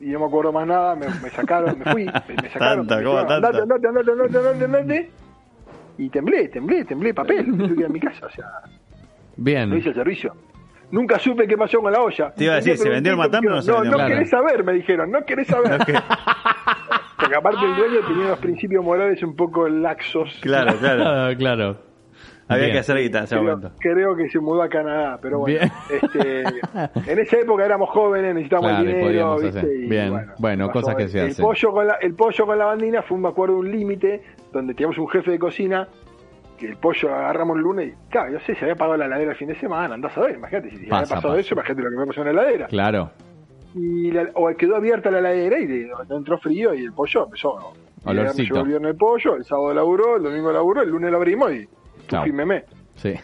Y 0.00 0.06
no 0.10 0.20
me 0.20 0.26
acuerdo 0.26 0.52
más 0.52 0.66
nnada, 0.66 0.94
me, 0.96 1.06
me 1.22 1.30
sacaron, 1.30 1.78
me 1.78 1.84
fui, 1.92 2.04
me, 2.06 2.42
me 2.42 2.48
sacaron. 2.52 2.86
Tanta, 2.86 2.96
me 2.96 3.04
¿cómo 3.04 3.16
dijeron, 3.20 3.42
tanta? 3.42 3.48
andate, 3.48 3.62
andate, 3.62 3.88
andate, 3.88 4.10
andate, 4.12 4.38
andate, 4.38 4.64
andate. 4.64 5.10
Y 5.98 6.08
temblé, 6.10 6.48
temblé, 6.48 6.84
temblé 6.84 7.12
papel, 7.14 7.46
me 7.48 7.64
ir 7.66 7.84
a 7.84 7.88
mi 7.88 8.00
casa, 8.00 8.26
o 8.26 8.30
sea, 8.30 8.46
no 8.64 8.72
Bien. 9.36 9.76
hice 9.76 9.90
el 9.90 9.94
servicio. 9.94 10.34
Nunca 10.90 11.18
supe 11.18 11.46
qué 11.46 11.56
pasó 11.56 11.80
con 11.80 11.92
la 11.92 12.00
olla. 12.02 12.32
Te 12.34 12.44
iba 12.44 12.54
a 12.54 12.56
decir, 12.56 12.76
¿se 12.76 12.88
vendió 12.88 13.12
el 13.12 13.18
matambre 13.18 13.52
o 13.52 13.56
no 13.56 13.62
se 13.62 13.70
No, 13.70 13.80
vendió 13.80 13.98
no 13.98 14.04
el 14.06 14.12
querés 14.12 14.30
saber, 14.30 14.64
me 14.64 14.72
dijeron, 14.72 15.10
no 15.10 15.24
querés 15.24 15.46
saber. 15.46 15.78
Porque 17.18 17.34
aparte 17.36 17.64
el 17.64 17.76
dueño 17.76 18.00
tenía 18.06 18.26
unos 18.26 18.38
principios 18.38 18.84
morales 18.84 19.22
un 19.22 19.36
poco 19.36 19.68
laxos. 19.68 20.38
Claro, 20.40 20.74
claro. 20.78 21.04
Ah, 21.06 21.30
claro. 21.36 21.76
Había 22.48 22.64
Bien. 22.64 22.72
que 22.74 22.78
hacer 22.80 22.96
guita 22.96 23.18
en 23.18 23.24
ese 23.24 23.36
creo, 23.36 23.44
momento. 23.56 23.72
creo 23.78 24.16
que 24.16 24.28
se 24.28 24.40
mudó 24.40 24.62
a 24.62 24.68
Canadá, 24.68 25.20
pero 25.22 25.38
bueno, 25.38 25.70
este, 25.88 26.40
en 27.12 27.18
esa 27.20 27.36
época 27.38 27.64
éramos 27.64 27.90
jóvenes, 27.90 28.34
necesitábamos 28.34 28.70
Claro, 28.72 28.88
el 28.88 28.96
dinero, 28.96 29.38
¿viste? 29.38 29.58
hacer. 29.60 29.72
Y 29.76 29.86
Bien, 29.88 30.26
bueno, 30.38 30.70
cosas 30.72 30.96
que 30.96 31.06
se 31.06 31.20
el 31.20 31.30
hacen. 31.30 31.44
Pollo 31.44 31.70
con 31.70 31.86
la, 31.86 31.94
el 32.00 32.14
pollo 32.14 32.46
con 32.46 32.58
la 32.58 32.64
bandina 32.64 33.02
fue, 33.02 33.18
me 33.18 33.28
acuerdo, 33.28 33.56
un 33.56 33.70
límite 33.70 34.24
donde 34.52 34.74
teníamos 34.74 34.98
un 34.98 35.08
jefe 35.08 35.30
de 35.30 35.38
cocina 35.38 35.86
que 36.60 36.66
el 36.68 36.76
pollo 36.76 37.12
agarramos 37.14 37.56
el 37.56 37.62
lunes 37.62 37.88
y, 37.88 38.10
claro, 38.10 38.32
yo 38.32 38.38
sé, 38.46 38.54
se 38.54 38.60
había 38.64 38.76
pagado 38.76 38.96
la 38.98 39.06
heladera 39.06 39.32
el 39.32 39.36
fin 39.36 39.48
de 39.48 39.58
semana, 39.58 39.94
andás 39.94 40.16
a 40.16 40.20
ver, 40.20 40.36
imagínate, 40.36 40.70
si 40.70 40.76
se 40.76 40.82
había 40.82 40.90
Pasa, 41.00 41.14
pasado 41.16 41.34
pasa. 41.34 41.40
eso, 41.40 41.54
imagínate 41.54 41.82
lo 41.82 41.90
que 41.90 41.96
me 41.96 42.06
pasó 42.06 42.20
en 42.20 42.26
la 42.26 42.30
heladera. 42.42 42.66
Claro. 42.68 43.10
Y 43.74 44.10
la- 44.12 44.28
o 44.34 44.48
quedó 44.56 44.76
abierta 44.76 45.10
la 45.10 45.18
heladera 45.20 45.58
y 45.58 45.66
de- 45.66 45.90
entró 46.10 46.38
frío 46.38 46.74
y 46.74 46.84
el 46.84 46.92
pollo 46.92 47.24
empezó. 47.24 47.72
Olorcito. 48.04 48.42
llegó 48.54 48.60
el 48.60 48.68
viernes 48.68 48.90
el 48.92 48.96
pollo, 48.96 49.36
el 49.36 49.44
sábado 49.44 49.74
laburó, 49.74 50.16
el 50.16 50.22
domingo 50.22 50.50
laburó, 50.52 50.82
el 50.82 50.88
lunes 50.90 51.10
lo 51.10 51.16
abrimos 51.18 51.52
y 51.52 51.68
Chao. 52.08 52.24
memé. 52.32 52.64
Sí. 52.96 53.14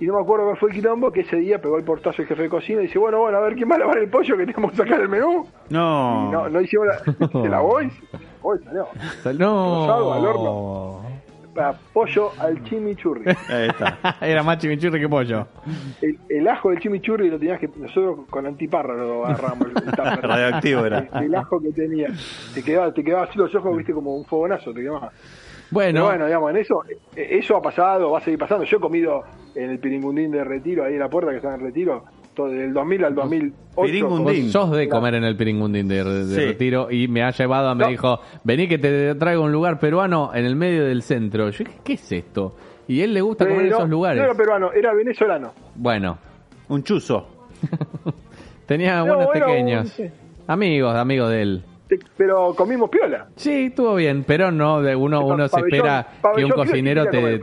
Y 0.00 0.06
no 0.06 0.14
me 0.14 0.20
acuerdo 0.22 0.44
cuál 0.46 0.56
fue 0.56 0.68
el 0.70 0.74
quilombo, 0.76 1.10
que 1.10 1.20
ese 1.20 1.36
día 1.36 1.60
pegó 1.60 1.76
el 1.76 1.84
portazo 1.84 2.22
el 2.22 2.28
jefe 2.28 2.42
de 2.42 2.48
cocina 2.48 2.80
y 2.80 2.86
dice, 2.86 2.98
bueno, 2.98 3.18
bueno, 3.18 3.38
a 3.38 3.40
ver 3.40 3.54
quién 3.56 3.68
va 3.70 3.74
a 3.74 3.78
lavar 3.80 3.98
el 3.98 4.08
pollo 4.08 4.36
que 4.36 4.46
tenemos 4.46 4.70
que 4.70 4.76
sacar 4.78 5.00
el 5.00 5.08
menú. 5.08 5.46
No. 5.70 6.26
Y 6.28 6.32
no, 6.32 6.48
no 6.48 6.60
hicimos 6.60 6.86
la... 6.86 6.98
¿Se 7.42 7.48
lavó? 7.48 7.82
y- 7.82 7.90
Hoy 8.42 8.58
salió. 8.64 8.86
Rosado 9.24 10.12
al 10.14 10.22
No. 10.22 11.02
Pollo 11.92 12.32
al 12.38 12.62
chimichurri. 12.64 13.24
Ahí 13.48 13.68
está. 13.68 14.16
Era 14.20 14.42
más 14.42 14.58
chimichurri 14.58 15.00
que 15.00 15.08
pollo. 15.08 15.46
El, 16.00 16.18
el 16.28 16.48
ajo 16.48 16.70
del 16.70 16.80
chimichurri 16.80 17.30
lo 17.30 17.38
tenías 17.38 17.60
que... 17.60 17.68
Nosotros 17.76 18.26
con 18.30 18.46
antiparra 18.46 18.94
lo 18.94 19.26
agarramos. 19.26 19.68
Radioactivo 20.22 20.86
era. 20.86 21.08
El, 21.14 21.24
el 21.24 21.34
ajo 21.34 21.60
que 21.60 21.72
tenía. 21.72 22.08
Te 22.54 22.62
quedaba, 22.62 22.92
te 22.92 23.02
quedaba 23.04 23.24
así 23.24 23.38
los 23.38 23.54
ojos, 23.54 23.76
viste, 23.76 23.92
como 23.92 24.16
un 24.16 24.24
fogonazo, 24.24 24.72
te 24.72 24.80
quedaba. 24.82 25.12
Bueno, 25.70 25.92
Pero 25.92 26.04
bueno, 26.06 26.26
digamos, 26.26 26.50
en 26.50 26.56
eso, 26.56 26.82
eh, 27.14 27.28
eso 27.30 27.56
ha 27.56 27.62
pasado, 27.62 28.10
va 28.10 28.18
a 28.18 28.22
seguir 28.22 28.38
pasando. 28.38 28.64
Yo 28.64 28.78
he 28.78 28.80
comido 28.80 29.24
en 29.54 29.70
el 29.70 29.78
Piringundín 29.78 30.30
de 30.30 30.44
Retiro, 30.44 30.84
ahí 30.84 30.94
en 30.94 31.00
la 31.00 31.10
puerta 31.10 31.30
que 31.30 31.36
está 31.36 31.54
en 31.54 31.60
Retiro, 31.60 32.04
del 32.46 32.72
2000 32.72 33.04
al 33.04 33.14
2008. 33.14 33.82
Piringundín. 33.82 34.50
Sos 34.50 34.70
de 34.70 34.88
comer 34.88 35.14
en 35.14 35.24
el 35.24 35.36
Piringundín 35.36 35.88
de, 35.88 36.04
de 36.04 36.34
Sí. 36.34 36.40
retiro 36.46 36.90
y 36.90 37.08
me 37.08 37.22
ha 37.22 37.30
llevado, 37.30 37.74
me 37.74 37.84
No. 37.84 37.90
dijo, 37.90 38.20
vení 38.44 38.68
que 38.68 38.78
te 38.78 39.14
traigo 39.16 39.42
un 39.44 39.52
lugar 39.52 39.78
peruano 39.80 40.30
en 40.34 40.44
el 40.44 40.56
medio 40.56 40.84
del 40.84 41.02
centro. 41.02 41.50
Yo 41.50 41.64
dije, 41.64 41.78
¿qué 41.84 41.92
es 41.94 42.12
esto? 42.12 42.56
Y 42.86 43.00
él 43.02 43.12
le 43.14 43.20
gusta 43.20 43.46
comer 43.46 43.66
en 43.66 43.72
esos 43.72 43.88
lugares. 43.88 44.18
No 44.18 44.24
era 44.24 44.34
peruano, 44.34 44.72
era 44.72 44.94
venezolano. 44.94 45.52
Bueno, 45.74 46.18
Un 46.68 46.82
chuzo. 46.82 47.26
tenía 48.66 48.98
No, 48.98 49.06
buenos 49.16 49.26
un- 49.26 49.32
pequeños. 49.40 49.96
Amigos, 50.46 50.94
amigos 50.94 51.30
de 51.30 51.42
él. 51.42 51.62
Pero 52.16 52.54
comimos 52.54 52.90
piola. 52.90 53.26
Sí, 53.36 53.66
estuvo 53.66 53.94
bien, 53.94 54.24
pero 54.26 54.50
no, 54.50 54.82
de 54.82 54.94
uno, 54.94 55.24
uno 55.24 55.48
se 55.48 55.56
Pabellón- 55.56 55.64
espera 55.74 56.06
que 56.36 56.44
un 56.44 56.50
cocinero 56.50 57.04
te... 57.06 57.38
te-. 57.38 57.40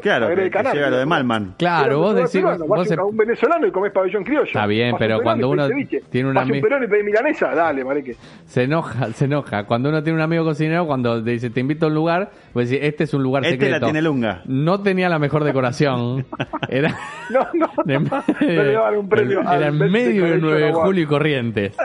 Claro, 0.00 0.34
que 0.34 0.50
canal, 0.50 0.74
llega 0.74 0.90
lo 0.90 0.96
de. 0.98 1.06
Malman. 1.06 1.54
Claro, 1.58 1.98
vos 1.98 2.14
decís... 2.14 2.30
peruano, 2.32 2.66
vos 2.66 2.78
vas 2.78 2.88
se- 2.88 2.94
a 2.94 3.04
un 3.04 3.16
venezolano 3.16 3.66
y 3.66 3.70
comés 3.70 3.92
pabellón 3.92 4.24
criollo. 4.24 4.44
Está 4.46 4.66
bien, 4.66 4.92
Vas 4.92 4.98
pero 4.98 5.18
un 5.18 5.22
cuando 5.22 5.48
uno 5.50 5.68
tiene 6.10 6.28
un 6.28 6.34
Vas 6.34 6.44
un 6.44 6.48
y 6.84 6.86
pedís 6.88 7.04
milanesa, 7.04 7.54
dale, 7.54 7.84
marique. 7.84 8.16
Se 8.46 8.62
enoja, 8.62 9.12
se 9.12 9.26
enoja. 9.26 9.64
Cuando 9.64 9.88
uno 9.90 10.02
tiene 10.02 10.16
un 10.16 10.22
amigo 10.22 10.44
cocinero, 10.44 10.86
cuando 10.86 11.22
te 11.22 11.30
dice, 11.32 11.50
te 11.50 11.60
invito 11.60 11.86
a 11.86 11.88
un 11.88 11.94
lugar, 11.94 12.30
pues 12.52 12.70
decir, 12.70 12.84
este 12.84 13.04
es 13.04 13.12
un 13.14 13.22
lugar 13.22 13.44
Este 13.44 13.54
secreto. 13.56 13.72
la 13.80 13.86
tiene 13.86 14.02
lunga. 14.02 14.42
No 14.46 14.80
tenía 14.80 15.08
la 15.08 15.18
mejor 15.18 15.44
decoración. 15.44 16.24
Era, 16.68 16.96
No, 17.30 17.40
no, 17.54 17.70
de- 17.84 18.00
no, 18.00 18.22
le 18.40 18.72
daban 18.72 18.96
un 18.96 19.08
premio 19.08 19.40
era 19.40 19.50
al 19.50 19.62
en 19.64 19.78
Best 19.78 19.92
medio 19.92 20.24
de 20.24 20.30
Decoration 20.32 20.40
9 20.42 20.60
de 20.66 20.72
julio 20.72 21.02
y 21.02 21.06
Corrientes. 21.06 21.76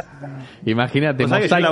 Imagínate, 0.66 1.24
yo 1.24 1.28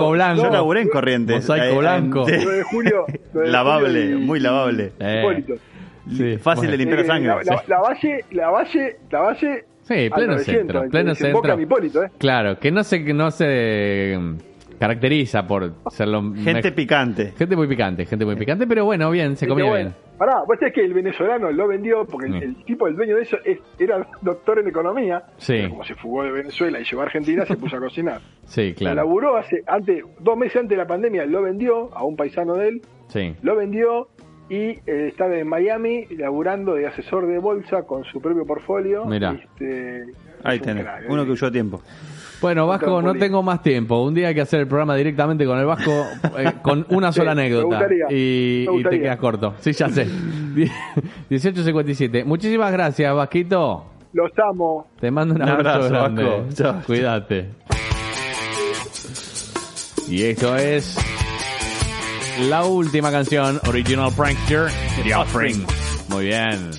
mosaico 0.10 0.36
blanco. 0.36 0.44
Yo 0.44 0.50
laburé 0.50 0.82
en 0.82 0.90
Corrientes. 0.90 1.36
Mosaico 1.48 1.78
blanco. 1.80 2.26
9 2.28 2.56
de 2.58 2.64
julio. 2.64 3.06
9 3.34 3.46
de 3.48 3.52
Lavable, 3.52 4.02
julio 4.04 4.18
y- 4.20 4.22
muy 4.26 4.40
lavable. 4.40 4.92
Eh, 5.00 5.44
sí, 6.10 6.38
Fácil 6.38 6.56
bueno. 6.62 6.72
de 6.72 6.78
limpiar 6.78 7.00
Eh, 7.02 7.06
sangre. 7.06 7.28
La, 7.28 7.36
la- 7.44 7.64
la 7.68 7.80
Valle, 7.80 8.26
la 8.32 8.50
Valle, 8.50 8.98
la 9.12 9.20
Valle. 9.20 9.66
Sí, 9.84 10.10
pleno 10.14 10.34
900, 10.34 10.46
centro, 10.46 10.82
que 10.84 10.90
pleno 10.90 11.16
centro. 11.16 11.54
en 11.54 11.62
Hipólito, 11.62 12.04
¿eh? 12.04 12.12
Claro, 12.20 12.60
que 12.60 12.70
no 12.72 12.84
se, 12.84 13.04
que 13.04 13.14
no 13.14 13.32
se 13.32 14.18
caracteriza 14.80 15.46
por 15.46 15.74
ser 15.92 16.08
lo 16.08 16.34
Gente 16.36 16.72
picante. 16.72 17.34
Gente 17.38 17.56
muy 17.56 17.68
picante, 17.68 18.06
gente 18.06 18.26
muy 18.26 18.36
picante, 18.36 18.66
pero 18.66 18.86
bueno, 18.86 19.12
bien, 19.12 19.36
se 19.36 19.48
comía 19.48 19.66
bueno, 19.66 19.90
bien. 19.90 20.10
Pará, 20.18 20.42
vos 20.46 20.58
sabés 20.60 20.74
que 20.74 20.84
el 20.84 20.94
venezolano 20.94 21.50
lo 21.52 21.68
vendió 21.68 22.06
porque 22.06 22.28
el, 22.28 22.36
el 22.44 22.64
tipo, 22.66 22.88
el 22.88 22.96
dueño 22.96 23.16
de 23.16 23.22
eso, 23.22 23.38
es- 23.46 23.60
era 23.78 24.06
doctor 24.22 24.60
en 24.60 24.68
economía. 24.68 25.24
Sí. 25.38 25.54
pero 25.58 25.70
como 25.70 25.84
se 25.86 25.96
fugó 25.96 26.24
de 26.24 26.32
Venezuela 26.32 26.80
y 26.80 26.84
llegó 26.84 27.02
a 27.02 27.06
Argentina, 27.06 27.46
se 27.46 27.56
puso 27.56 27.78
a 27.78 27.80
cocinar. 27.80 28.22
Sí, 28.46 28.70
Lo 28.72 28.76
claro. 28.76 28.96
laburó 28.96 29.38
hace, 29.38 29.64
antes, 29.68 30.04
dos 30.20 30.36
meses 30.36 30.56
antes 30.58 30.72
de 30.72 30.78
la 30.78 30.88
pandemia, 30.88 31.26
lo 31.28 31.44
vendió 31.44 31.96
a 31.96 32.04
un 32.04 32.16
paisano 32.16 32.56
de 32.56 32.68
él, 32.70 32.82
Sí. 33.08 33.36
lo 33.44 33.56
vendió 33.56 34.08
y 34.50 34.70
eh, 34.72 34.80
está 35.10 35.28
en 35.38 35.48
Miami 35.48 36.08
laburando 36.18 36.74
de 36.74 36.88
asesor 36.88 37.28
de 37.28 37.38
bolsa 37.38 37.84
con 37.84 38.04
su 38.06 38.20
propio 38.20 38.46
portfolio. 38.46 39.06
Mirá. 39.06 39.34
Este, 39.34 40.06
Ahí 40.44 40.60
tenés. 40.60 40.84
crack, 40.84 41.04
Uno 41.10 41.22
eh. 41.22 41.26
que 41.26 41.32
huyó 41.34 41.48
a 41.48 41.52
tiempo. 41.52 41.82
Bueno, 42.42 42.68
Vasco, 42.68 43.02
no 43.02 43.14
tengo 43.16 43.44
más 43.44 43.62
tiempo. 43.62 44.02
Un 44.04 44.14
día 44.14 44.30
hay 44.30 44.36
que 44.36 44.42
hacer 44.42 44.62
el 44.62 44.68
programa 44.68 44.96
directamente 44.96 45.46
con 45.46 45.58
el 45.60 45.66
Vasco 45.66 45.92
eh, 46.38 46.54
con 46.62 46.86
una 46.90 47.12
Sí, 47.12 47.20
sola 47.20 47.36
me 47.36 47.42
anécdota. 47.42 47.66
gustaría, 47.66 48.06
y, 48.10 48.66
me 48.70 48.78
y 48.80 48.84
te 48.84 49.00
quedas 49.02 49.18
corto. 49.18 49.56
Sí, 49.60 49.74
ya 49.74 49.90
sé. 49.90 50.08
18.57. 51.30 52.24
Muchísimas 52.26 52.72
gracias, 52.72 53.14
Vasquito. 53.14 53.86
Los 54.14 54.32
amo. 54.52 54.88
Te 55.00 55.12
mando 55.12 55.36
un 55.36 55.42
Un 55.42 55.50
abrazo, 55.50 55.70
abrazo, 55.86 55.90
grande. 55.94 56.24
Vasco. 56.64 56.82
Cuídate. 56.88 57.50
Y 60.08 60.24
esto 60.24 60.56
es 60.56 60.98
la 62.50 62.64
última 62.66 63.12
canción, 63.12 63.60
Original 63.68 64.12
Prankster, 64.16 64.68
The 65.04 65.14
Offering. 65.14 65.66
Muy 66.10 66.26
bien. 66.26 66.72